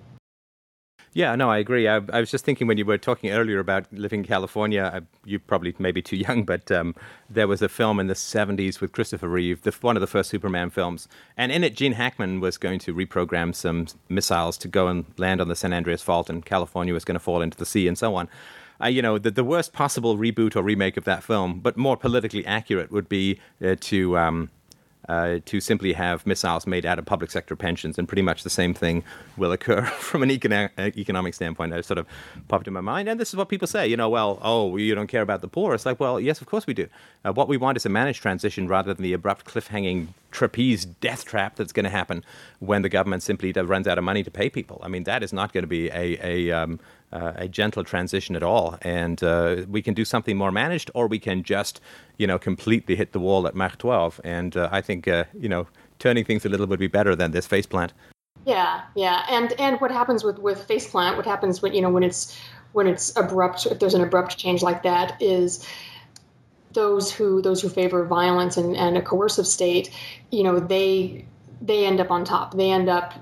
Yeah, 1.18 1.36
no, 1.36 1.50
I 1.50 1.58
agree. 1.58 1.88
I, 1.88 1.96
I, 2.14 2.20
was 2.20 2.30
just 2.30 2.46
thinking 2.46 2.68
when 2.68 2.78
you 2.78 2.86
were 2.86 3.00
talking 3.00 3.32
earlier 3.32 3.58
about 3.58 3.92
living 3.92 4.20
in 4.20 4.26
California, 4.28 4.92
I, 4.94 5.02
you 5.26 5.40
probably 5.40 5.74
maybe 5.80 6.00
too 6.00 6.16
young, 6.16 6.44
but 6.44 6.72
um, 6.72 6.94
there 7.28 7.48
was 7.48 7.64
a 7.64 7.68
film 7.70 8.00
in 8.00 8.06
the 8.06 8.14
70s 8.14 8.80
with 8.80 8.92
Christopher 8.92 9.28
Reeve, 9.28 9.64
the, 9.64 9.76
one 9.82 9.98
of 9.98 10.02
the 10.02 10.06
first 10.06 10.30
Superman 10.30 10.70
films. 10.70 11.08
And 11.36 11.52
in 11.52 11.64
it, 11.64 11.76
Gene 11.76 11.94
Hackman 11.94 12.40
was 12.40 12.60
going 12.60 12.78
to 12.82 12.94
reprogram 12.94 13.56
some 13.56 13.88
missiles 14.10 14.60
to 14.60 14.68
go 14.68 14.90
and 14.90 15.06
land 15.18 15.42
on 15.42 15.48
the 15.48 15.56
San 15.56 15.74
Andreas 15.74 16.04
Fault, 16.04 16.30
and 16.30 16.46
California 16.46 16.94
was 16.94 17.04
going 17.04 17.16
to 17.16 17.20
fall 17.20 17.42
into 17.42 17.58
the 17.58 17.66
sea 17.66 17.88
and 17.88 17.98
so 17.98 18.14
on. 18.14 18.30
Uh, 18.80 18.86
you 18.86 19.02
know, 19.02 19.18
the, 19.18 19.32
the 19.32 19.44
worst 19.44 19.74
possible 19.74 20.18
reboot 20.18 20.56
or 20.56 20.62
remake 20.62 20.98
of 20.98 21.06
that 21.06 21.24
film, 21.24 21.62
but 21.62 21.78
more 21.78 21.98
politically 21.98 22.46
accurate, 22.46 22.92
would 22.92 23.10
be 23.10 23.40
uh, 23.66 23.76
to. 23.80 24.16
Um, 24.20 24.52
uh, 25.08 25.40
to 25.46 25.60
simply 25.60 25.94
have 25.94 26.26
missiles 26.26 26.68
made 26.68 26.86
out 26.86 27.00
of 27.00 27.06
public 27.06 27.32
sector 27.32 27.56
pensions, 27.56 27.98
and 27.98 28.08
pretty 28.08 28.22
much 28.22 28.44
the 28.44 28.50
same 28.50 28.74
thing 28.74 29.04
will 29.38 29.52
occur 29.52 29.86
from 30.00 30.24
an 30.24 30.32
economic, 30.32 30.72
economic 30.98 31.34
standpoint. 31.34 31.72
That 31.72 31.86
sort 31.86 31.98
of 31.98 32.08
popped 32.48 32.68
in 32.68 32.74
my 32.74 32.82
mind, 32.82 33.08
and 33.08 33.20
this 33.20 33.30
is 33.30 33.36
what 33.36 33.50
people 33.50 33.68
say. 33.68 33.88
You 33.88 33.98
know, 33.98 34.10
well, 34.10 34.40
oh, 34.42 34.78
you 34.78 34.94
don't 34.96 35.08
care 35.08 35.22
about 35.22 35.42
the 35.42 35.48
poor. 35.48 35.74
It's 35.74 35.86
like, 35.86 36.00
well, 36.00 36.20
yes, 36.20 36.42
of 36.42 36.48
course 36.48 36.68
we 36.68 36.74
do. 36.74 36.88
Uh, 37.26 37.34
what 37.34 37.48
we 37.48 37.58
want 37.58 37.78
is 37.78 37.86
a 37.86 37.90
managed 37.90 38.22
transition 38.22 38.68
rather 38.68 38.94
than 38.94 39.04
the 39.04 39.14
abrupt 39.14 39.46
cliffhanging 39.46 40.08
trapeze 40.32 40.86
death 40.86 41.26
trap 41.26 41.56
that's 41.56 41.72
going 41.72 41.86
to 41.86 41.90
happen 41.90 42.24
when 42.60 42.82
the 42.82 42.90
government 42.90 43.24
simply 43.24 43.52
runs 43.52 43.88
out 43.88 43.98
of 43.98 44.04
money 44.04 44.24
to 44.24 44.32
pay 44.32 44.50
people. 44.50 44.80
I 44.84 44.88
mean, 44.88 45.04
that 45.06 45.24
is 45.24 45.34
not 45.34 45.54
going 45.54 45.64
to 45.64 45.68
be 45.68 45.90
a 45.90 46.18
a, 46.22 46.52
um, 46.52 46.80
uh, 47.12 47.34
a 47.36 47.48
gentle 47.48 47.84
transition 47.84 48.36
at 48.36 48.44
all. 48.44 48.78
And 48.82 49.22
uh, 49.24 49.66
we 49.68 49.82
can 49.82 49.94
do 49.94 50.06
something 50.06 50.38
more 50.38 50.52
managed, 50.52 50.92
or 50.94 51.08
we 51.08 51.20
can 51.20 51.44
just, 51.44 51.82
you 52.18 52.28
know, 52.28 52.38
completely 52.38 52.96
hit 52.96 53.12
the 53.12 53.20
wall 53.20 53.48
at 53.48 53.56
Mach 53.56 53.78
12. 53.78 54.22
And 54.24 54.58
uh, 54.58 54.70
I 54.72 54.82
think, 54.82 55.08
uh, 55.08 55.26
you 55.34 55.50
know, 55.50 55.68
turning 56.00 56.26
things 56.26 56.46
a 56.46 56.50
little 56.50 56.68
would 56.68 56.80
be 56.80 56.88
better 56.88 57.16
than 57.16 57.32
this 57.32 57.48
faceplant. 57.48 57.92
Yeah, 58.46 58.82
yeah, 58.96 59.26
and 59.30 59.52
and 59.60 59.82
what 59.82 59.92
happens 59.92 60.24
with 60.24 60.40
with 60.40 60.66
faceplant? 60.70 61.18
What 61.18 61.26
happens 61.26 61.62
when 61.62 61.74
you 61.74 61.82
know 61.82 61.90
when 61.90 62.04
it's 62.04 62.40
when 62.72 62.88
it's 62.88 63.14
abrupt? 63.18 63.66
If 63.66 63.80
there's 63.80 63.94
an 63.94 64.02
abrupt 64.02 64.38
change 64.38 64.62
like 64.62 64.84
that, 64.84 65.22
is 65.22 65.68
those 66.72 67.12
who 67.12 67.42
those 67.42 67.62
who 67.62 67.68
favor 67.68 68.06
violence 68.06 68.56
and, 68.56 68.76
and 68.78 68.96
a 68.96 69.02
coercive 69.02 69.48
state, 69.48 69.90
you 70.32 70.44
know, 70.44 70.60
they 70.60 71.26
they 71.62 71.86
end 71.86 72.00
up 72.00 72.10
on 72.10 72.24
top. 72.24 72.56
They 72.56 72.72
end 72.72 72.88
up 72.88 73.16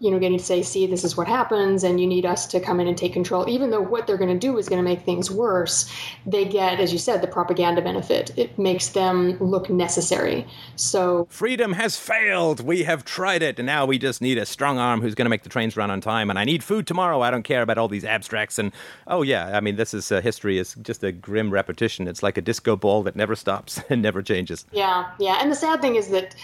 you 0.00 0.10
know, 0.10 0.18
getting 0.18 0.38
to 0.38 0.44
say, 0.44 0.62
see, 0.62 0.86
this 0.86 1.04
is 1.04 1.16
what 1.16 1.26
happens, 1.26 1.84
and 1.84 2.00
you 2.00 2.06
need 2.06 2.26
us 2.26 2.46
to 2.48 2.60
come 2.60 2.80
in 2.80 2.86
and 2.86 2.96
take 2.96 3.12
control. 3.12 3.48
Even 3.48 3.70
though 3.70 3.80
what 3.80 4.06
they're 4.06 4.16
going 4.16 4.32
to 4.32 4.38
do 4.38 4.58
is 4.58 4.68
going 4.68 4.82
to 4.82 4.88
make 4.88 5.02
things 5.02 5.30
worse, 5.30 5.90
they 6.26 6.44
get, 6.44 6.80
as 6.80 6.92
you 6.92 6.98
said, 6.98 7.22
the 7.22 7.26
propaganda 7.26 7.82
benefit. 7.82 8.30
It 8.36 8.58
makes 8.58 8.90
them 8.90 9.38
look 9.38 9.70
necessary. 9.70 10.46
So 10.76 11.26
freedom 11.30 11.72
has 11.72 11.96
failed. 11.96 12.60
We 12.60 12.84
have 12.84 13.04
tried 13.04 13.42
it, 13.42 13.58
and 13.58 13.66
now 13.66 13.86
we 13.86 13.98
just 13.98 14.20
need 14.20 14.38
a 14.38 14.46
strong 14.46 14.78
arm 14.78 15.00
who's 15.00 15.14
going 15.14 15.26
to 15.26 15.30
make 15.30 15.42
the 15.42 15.48
trains 15.48 15.76
run 15.76 15.90
on 15.90 16.00
time. 16.00 16.30
And 16.30 16.38
I 16.38 16.44
need 16.44 16.62
food 16.64 16.86
tomorrow. 16.86 17.20
I 17.20 17.30
don't 17.30 17.42
care 17.42 17.62
about 17.62 17.78
all 17.78 17.88
these 17.88 18.04
abstracts. 18.04 18.58
And 18.58 18.72
oh 19.06 19.22
yeah, 19.22 19.56
I 19.56 19.60
mean, 19.60 19.76
this 19.76 19.94
is 19.94 20.10
uh, 20.10 20.20
history 20.20 20.58
is 20.58 20.74
just 20.82 21.02
a 21.04 21.12
grim 21.12 21.50
repetition. 21.50 22.08
It's 22.08 22.22
like 22.22 22.36
a 22.36 22.42
disco 22.42 22.76
ball 22.76 23.02
that 23.04 23.16
never 23.16 23.34
stops 23.34 23.80
and 23.90 24.02
never 24.02 24.22
changes. 24.22 24.66
Yeah, 24.72 25.10
yeah. 25.18 25.38
And 25.40 25.50
the 25.50 25.56
sad 25.56 25.80
thing 25.80 25.96
is 25.96 26.08
that 26.08 26.34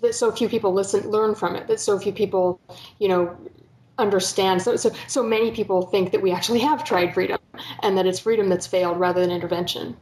that 0.00 0.14
so 0.14 0.32
few 0.32 0.48
people 0.48 0.72
listen 0.72 1.10
learn 1.10 1.34
from 1.34 1.56
it 1.56 1.66
that 1.68 1.80
so 1.80 1.98
few 1.98 2.12
people 2.12 2.60
you 2.98 3.08
know 3.08 3.36
understand. 3.98 4.62
So 4.62 4.76
so 4.76 4.90
so 5.06 5.22
many 5.22 5.50
people 5.50 5.82
think 5.82 6.12
that 6.12 6.22
we 6.22 6.32
actually 6.32 6.60
have 6.60 6.84
tried 6.84 7.14
freedom 7.14 7.38
and 7.82 7.96
that 7.98 8.06
it's 8.06 8.18
freedom 8.18 8.48
that's 8.48 8.66
failed 8.66 8.98
rather 8.98 9.20
than 9.20 9.30
intervention 9.30 9.96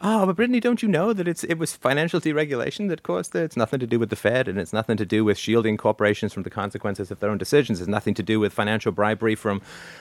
Oh, 0.00 0.26
but 0.26 0.36
Bretigne, 0.36 0.60
don't 0.60 0.80
you 0.80 0.88
know 0.88 1.12
that 1.12 1.26
it's 1.26 1.42
it 1.42 1.54
was 1.58 1.74
financial 1.74 2.20
deregulation 2.20 2.88
that 2.88 3.02
caused 3.02 3.34
it? 3.34 3.42
It's 3.42 3.56
nothing 3.56 3.80
to 3.80 3.86
do 3.86 3.98
with 3.98 4.10
the 4.10 4.16
Fed, 4.16 4.46
and 4.46 4.56
it's 4.56 4.72
nothing 4.72 4.96
to 4.96 5.04
do 5.04 5.24
with 5.24 5.36
shielding 5.36 5.76
corporations 5.76 6.32
from 6.32 6.44
the 6.44 6.50
consequences 6.50 7.10
of 7.10 7.18
their 7.18 7.30
own 7.30 7.38
decisions. 7.38 7.80
It's 7.80 7.88
nothing 7.88 8.14
to 8.14 8.22
do 8.22 8.38
with 8.38 8.52
financial 8.52 8.92
bribery 8.92 9.34
from 9.34 9.60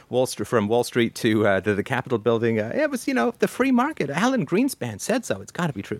Wall 0.09 0.27
Street, 0.27 0.45
from 0.45 0.67
Wall 0.67 0.83
Street 0.83 1.15
to 1.15 1.47
uh, 1.47 1.61
to 1.61 1.73
the 1.73 1.81
Capitol 1.81 2.19
building. 2.19 2.59
Uh, 2.59 2.71
it 2.75 2.91
was, 2.91 3.07
you 3.07 3.13
know, 3.15 3.33
the 3.39 3.47
free 3.47 3.71
market. 3.71 4.11
Alan 4.11 4.45
Greenspan 4.45 5.01
said 5.01 5.25
so. 5.25 5.41
It's 5.41 5.51
got 5.51 5.65
to 5.65 5.73
be 5.73 5.81
true. 5.81 5.99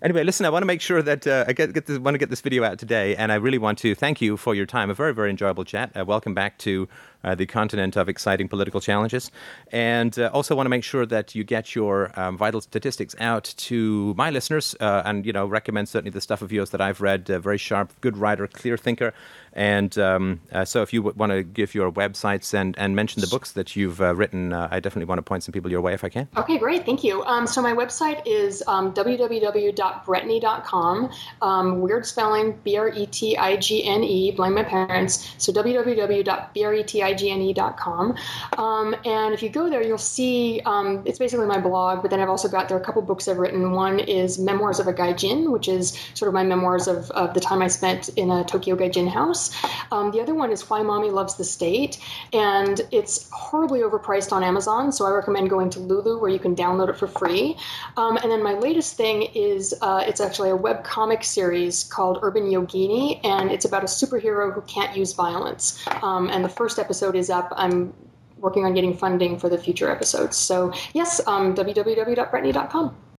Anyway, 0.00 0.24
listen, 0.24 0.46
I 0.46 0.48
want 0.50 0.62
to 0.62 0.66
make 0.66 0.80
sure 0.80 1.02
that 1.02 1.26
uh, 1.26 1.44
I 1.46 1.52
get, 1.52 1.74
get 1.74 1.84
this, 1.84 1.98
want 1.98 2.14
to 2.14 2.18
get 2.18 2.30
this 2.30 2.40
video 2.40 2.64
out 2.64 2.78
today, 2.78 3.14
and 3.14 3.30
I 3.30 3.34
really 3.34 3.58
want 3.58 3.76
to 3.80 3.94
thank 3.94 4.22
you 4.22 4.38
for 4.38 4.54
your 4.54 4.66
time. 4.66 4.88
A 4.88 4.94
very 4.94 5.12
very 5.12 5.28
enjoyable 5.28 5.64
chat. 5.64 5.94
Uh, 5.94 6.02
welcome 6.06 6.32
back 6.32 6.56
to 6.60 6.88
uh, 7.24 7.34
the 7.34 7.46
continent 7.46 7.96
of 7.96 8.08
exciting 8.08 8.48
political 8.48 8.80
challenges. 8.80 9.30
And 9.72 10.18
uh, 10.18 10.30
also 10.32 10.54
want 10.54 10.66
to 10.66 10.70
make 10.70 10.84
sure 10.84 11.06
that 11.06 11.34
you 11.34 11.44
get 11.44 11.74
your 11.74 12.18
um, 12.18 12.36
vital 12.36 12.60
statistics 12.60 13.14
out 13.18 13.54
to 13.56 14.14
my 14.16 14.30
listeners 14.30 14.76
uh, 14.80 15.02
and, 15.04 15.26
you 15.26 15.32
know, 15.32 15.46
recommend 15.46 15.88
certainly 15.88 16.10
the 16.10 16.20
stuff 16.20 16.42
of 16.42 16.52
yours 16.52 16.70
that 16.70 16.80
I've 16.80 17.00
read. 17.00 17.30
Uh, 17.30 17.38
very 17.38 17.58
sharp, 17.58 17.92
good 18.00 18.16
writer, 18.16 18.46
clear 18.46 18.76
thinker. 18.76 19.12
And 19.54 19.98
um, 19.98 20.40
uh, 20.52 20.64
so 20.64 20.82
if 20.82 20.92
you 20.92 21.02
want 21.02 21.32
to 21.32 21.42
give 21.42 21.74
your 21.74 21.90
websites 21.90 22.54
and, 22.54 22.78
and 22.78 22.94
mention 22.94 23.20
the 23.20 23.26
books 23.28 23.50
that 23.52 23.74
you've 23.76 24.00
uh, 24.00 24.14
written, 24.14 24.52
I 24.52 24.80
definitely 24.80 25.06
want 25.06 25.18
to 25.18 25.22
point 25.22 25.44
some 25.44 25.52
people 25.52 25.70
your 25.70 25.80
way 25.80 25.94
if 25.94 26.04
I 26.04 26.10
can. 26.10 26.28
Okay, 26.36 26.58
great. 26.58 26.84
Thank 26.84 27.04
you. 27.04 27.22
Um, 27.24 27.46
so 27.46 27.62
my 27.62 27.72
website 27.72 28.20
is 28.26 28.62
um, 28.66 28.92
www.bretigne.com. 28.94 31.10
Um, 31.40 31.80
weird 31.80 32.04
spelling, 32.04 32.58
B 32.64 32.76
R 32.76 32.88
E 32.88 33.06
T 33.06 33.38
I 33.38 33.56
G 33.56 33.84
N 33.84 34.02
E, 34.04 34.32
blame 34.32 34.54
my 34.54 34.64
parents. 34.64 35.34
So 35.38 35.52
www.bretigne.com 35.52 37.14
igne.com. 37.14 38.16
Um, 38.58 38.96
and 39.04 39.34
if 39.34 39.42
you 39.42 39.48
go 39.48 39.68
there, 39.68 39.82
you'll 39.82 39.98
see 39.98 40.60
um, 40.64 41.02
it's 41.04 41.18
basically 41.18 41.46
my 41.46 41.60
blog, 41.60 42.02
but 42.02 42.10
then 42.10 42.20
I've 42.20 42.28
also 42.28 42.48
got 42.48 42.68
there 42.68 42.76
are 42.76 42.80
a 42.80 42.84
couple 42.84 43.02
books 43.02 43.28
I've 43.28 43.38
written. 43.38 43.72
One 43.72 44.00
is 44.00 44.38
Memoirs 44.38 44.80
of 44.80 44.86
a 44.86 44.92
Gaijin, 44.92 45.50
which 45.50 45.68
is 45.68 45.98
sort 46.14 46.28
of 46.28 46.34
my 46.34 46.42
memoirs 46.42 46.88
of, 46.88 47.10
of 47.12 47.34
the 47.34 47.40
time 47.40 47.62
I 47.62 47.68
spent 47.68 48.08
in 48.10 48.30
a 48.30 48.44
Tokyo 48.44 48.76
Gaijin 48.76 49.08
house. 49.08 49.43
Um, 49.90 50.10
the 50.10 50.20
other 50.20 50.34
one 50.34 50.50
is 50.52 50.68
Why 50.68 50.82
Mommy 50.82 51.10
Loves 51.10 51.36
the 51.36 51.44
State, 51.44 51.98
and 52.32 52.80
it's 52.90 53.28
horribly 53.30 53.80
overpriced 53.80 54.32
on 54.32 54.42
Amazon, 54.42 54.92
so 54.92 55.06
I 55.06 55.10
recommend 55.10 55.50
going 55.50 55.70
to 55.70 55.80
Lulu 55.80 56.20
where 56.20 56.30
you 56.30 56.38
can 56.38 56.54
download 56.54 56.88
it 56.88 56.96
for 56.96 57.06
free. 57.06 57.56
Um, 57.96 58.16
and 58.16 58.30
then 58.30 58.42
my 58.42 58.54
latest 58.54 58.96
thing 58.96 59.22
is 59.34 59.74
uh, 59.82 60.04
it's 60.06 60.20
actually 60.20 60.50
a 60.50 60.56
web 60.56 60.84
comic 60.84 61.24
series 61.24 61.84
called 61.84 62.18
Urban 62.22 62.44
Yogini, 62.44 63.20
and 63.24 63.50
it's 63.50 63.64
about 63.64 63.82
a 63.82 63.86
superhero 63.86 64.52
who 64.52 64.60
can't 64.62 64.96
use 64.96 65.12
violence. 65.12 65.84
Um, 66.02 66.28
and 66.30 66.44
the 66.44 66.48
first 66.48 66.78
episode 66.78 67.16
is 67.16 67.30
up, 67.30 67.52
I'm 67.56 67.92
working 68.38 68.64
on 68.64 68.74
getting 68.74 68.96
funding 68.96 69.38
for 69.38 69.48
the 69.48 69.58
future 69.58 69.90
episodes. 69.90 70.36
So, 70.36 70.72
yes, 70.92 71.20
um, 71.26 71.54
www.bretigne.com. 71.54 73.13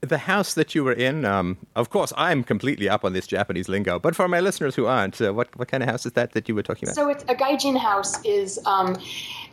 The 0.00 0.18
house 0.18 0.54
that 0.54 0.74
you 0.76 0.84
were 0.84 0.92
in, 0.92 1.24
um, 1.24 1.56
of 1.74 1.90
course, 1.90 2.12
I'm 2.16 2.44
completely 2.44 2.88
up 2.88 3.04
on 3.04 3.14
this 3.14 3.26
Japanese 3.26 3.68
lingo, 3.68 3.98
but 3.98 4.14
for 4.14 4.28
my 4.28 4.38
listeners 4.38 4.76
who 4.76 4.86
aren't, 4.86 5.20
uh, 5.20 5.34
what, 5.34 5.54
what 5.56 5.66
kind 5.66 5.82
of 5.82 5.88
house 5.88 6.06
is 6.06 6.12
that 6.12 6.32
that 6.32 6.48
you 6.48 6.54
were 6.54 6.62
talking 6.62 6.88
about? 6.88 6.94
So, 6.94 7.08
it's, 7.08 7.24
a 7.24 7.34
gaijin 7.34 7.76
house 7.76 8.24
is 8.24 8.60
um, 8.64 8.96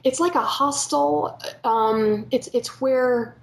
it's 0.06 0.20
like 0.20 0.36
a 0.36 0.42
hostel. 0.42 1.40
Um, 1.64 2.28
it's 2.30 2.48
it's 2.54 2.80
where 2.80 3.36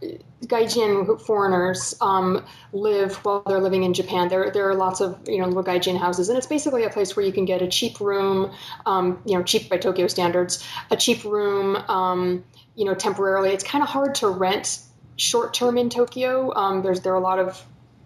gaijin 0.47 1.21
foreigners 1.21 1.95
um, 2.01 2.45
live 2.73 3.17
while 3.25 3.43
they're 3.47 3.61
living 3.61 3.83
in 3.83 3.93
Japan. 3.93 4.29
There 4.29 4.51
there 4.51 4.69
are 4.71 4.75
lots 4.75 5.01
of 5.01 5.19
you 5.27 5.38
know 5.38 5.49
little 5.49 5.65
gaijin 5.65 5.99
houses, 5.99 6.29
and 6.29 6.38
it's 6.38 6.47
basically 6.47 6.85
a 6.85 6.91
place 6.91 7.17
where 7.17 7.27
you 7.27 7.33
can 7.33 7.45
get 7.45 7.62
a 7.62 7.67
cheap 7.67 7.99
room, 8.01 8.53
um, 8.87 9.21
you 9.27 9.37
know, 9.37 9.43
cheap 9.43 9.69
by 9.69 9.77
Tokyo 9.77 10.07
standards, 10.07 10.65
a 10.93 10.97
cheap 10.97 11.25
room, 11.25 11.77
um, 11.88 12.45
you 12.77 12.85
know, 12.85 12.95
temporarily. 12.95 13.51
It's 13.51 13.65
kind 13.65 13.83
of 13.83 13.91
hard 13.91 14.15
to 14.17 14.29
rent 14.29 14.79
short 15.16 15.55
term 15.55 15.79
in 15.79 15.90
Tokyo. 15.90 16.55
Um, 16.55 16.83
there's 16.83 17.01
there 17.01 17.12
are 17.12 17.16
a 17.16 17.20
lot 17.20 17.38
of 17.38 17.64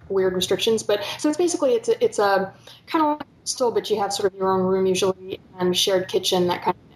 weird 0.09 0.35
restrictions, 0.35 0.83
but 0.83 1.03
so 1.19 1.29
it's 1.29 1.39
basically 1.39 1.73
it's 1.73 1.89
a, 1.89 2.05
it's 2.05 2.19
a 2.19 2.53
kind 2.87 3.05
of 3.05 3.19
like 3.19 3.27
still, 3.45 3.71
but 3.71 3.89
you 3.91 3.99
have 3.99 4.13
sort 4.13 4.33
of 4.33 4.39
your 4.39 4.53
own 4.53 4.63
room 4.63 4.87
usually 4.87 5.41
and 5.59 5.77
shared 5.77 6.09
kitchen 6.09 6.49
that 6.49 6.63
kind 6.63 6.77
of 6.77 6.87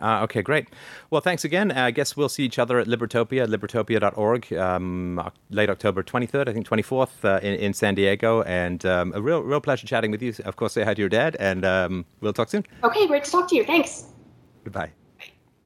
uh, 0.00 0.20
okay, 0.22 0.42
great. 0.42 0.68
Well, 1.10 1.20
thanks 1.20 1.44
again. 1.44 1.72
I 1.72 1.90
guess 1.90 2.16
we'll 2.16 2.28
see 2.28 2.44
each 2.44 2.58
other 2.58 2.78
at 2.78 2.86
Libertopia, 2.86 3.46
libertopia.org, 3.46 4.52
um, 4.52 5.30
late 5.50 5.70
October 5.70 6.02
23rd, 6.02 6.48
I 6.48 6.52
think 6.52 6.68
24th 6.68 7.24
uh, 7.24 7.40
in, 7.42 7.54
in 7.54 7.74
San 7.74 7.94
Diego. 7.94 8.42
And 8.42 8.84
um, 8.86 9.12
a 9.14 9.20
real, 9.20 9.42
real 9.42 9.60
pleasure 9.60 9.86
chatting 9.86 10.10
with 10.10 10.22
you. 10.22 10.34
Of 10.44 10.56
course, 10.56 10.74
say 10.74 10.84
hi 10.84 10.94
to 10.94 11.00
your 11.00 11.08
dad, 11.08 11.36
and 11.40 11.64
um, 11.64 12.04
we'll 12.20 12.32
talk 12.32 12.48
soon. 12.48 12.64
Okay, 12.84 13.06
great 13.06 13.24
to 13.24 13.30
talk 13.30 13.48
to 13.50 13.56
you. 13.56 13.64
Thanks. 13.64 14.04
Goodbye. 14.64 14.92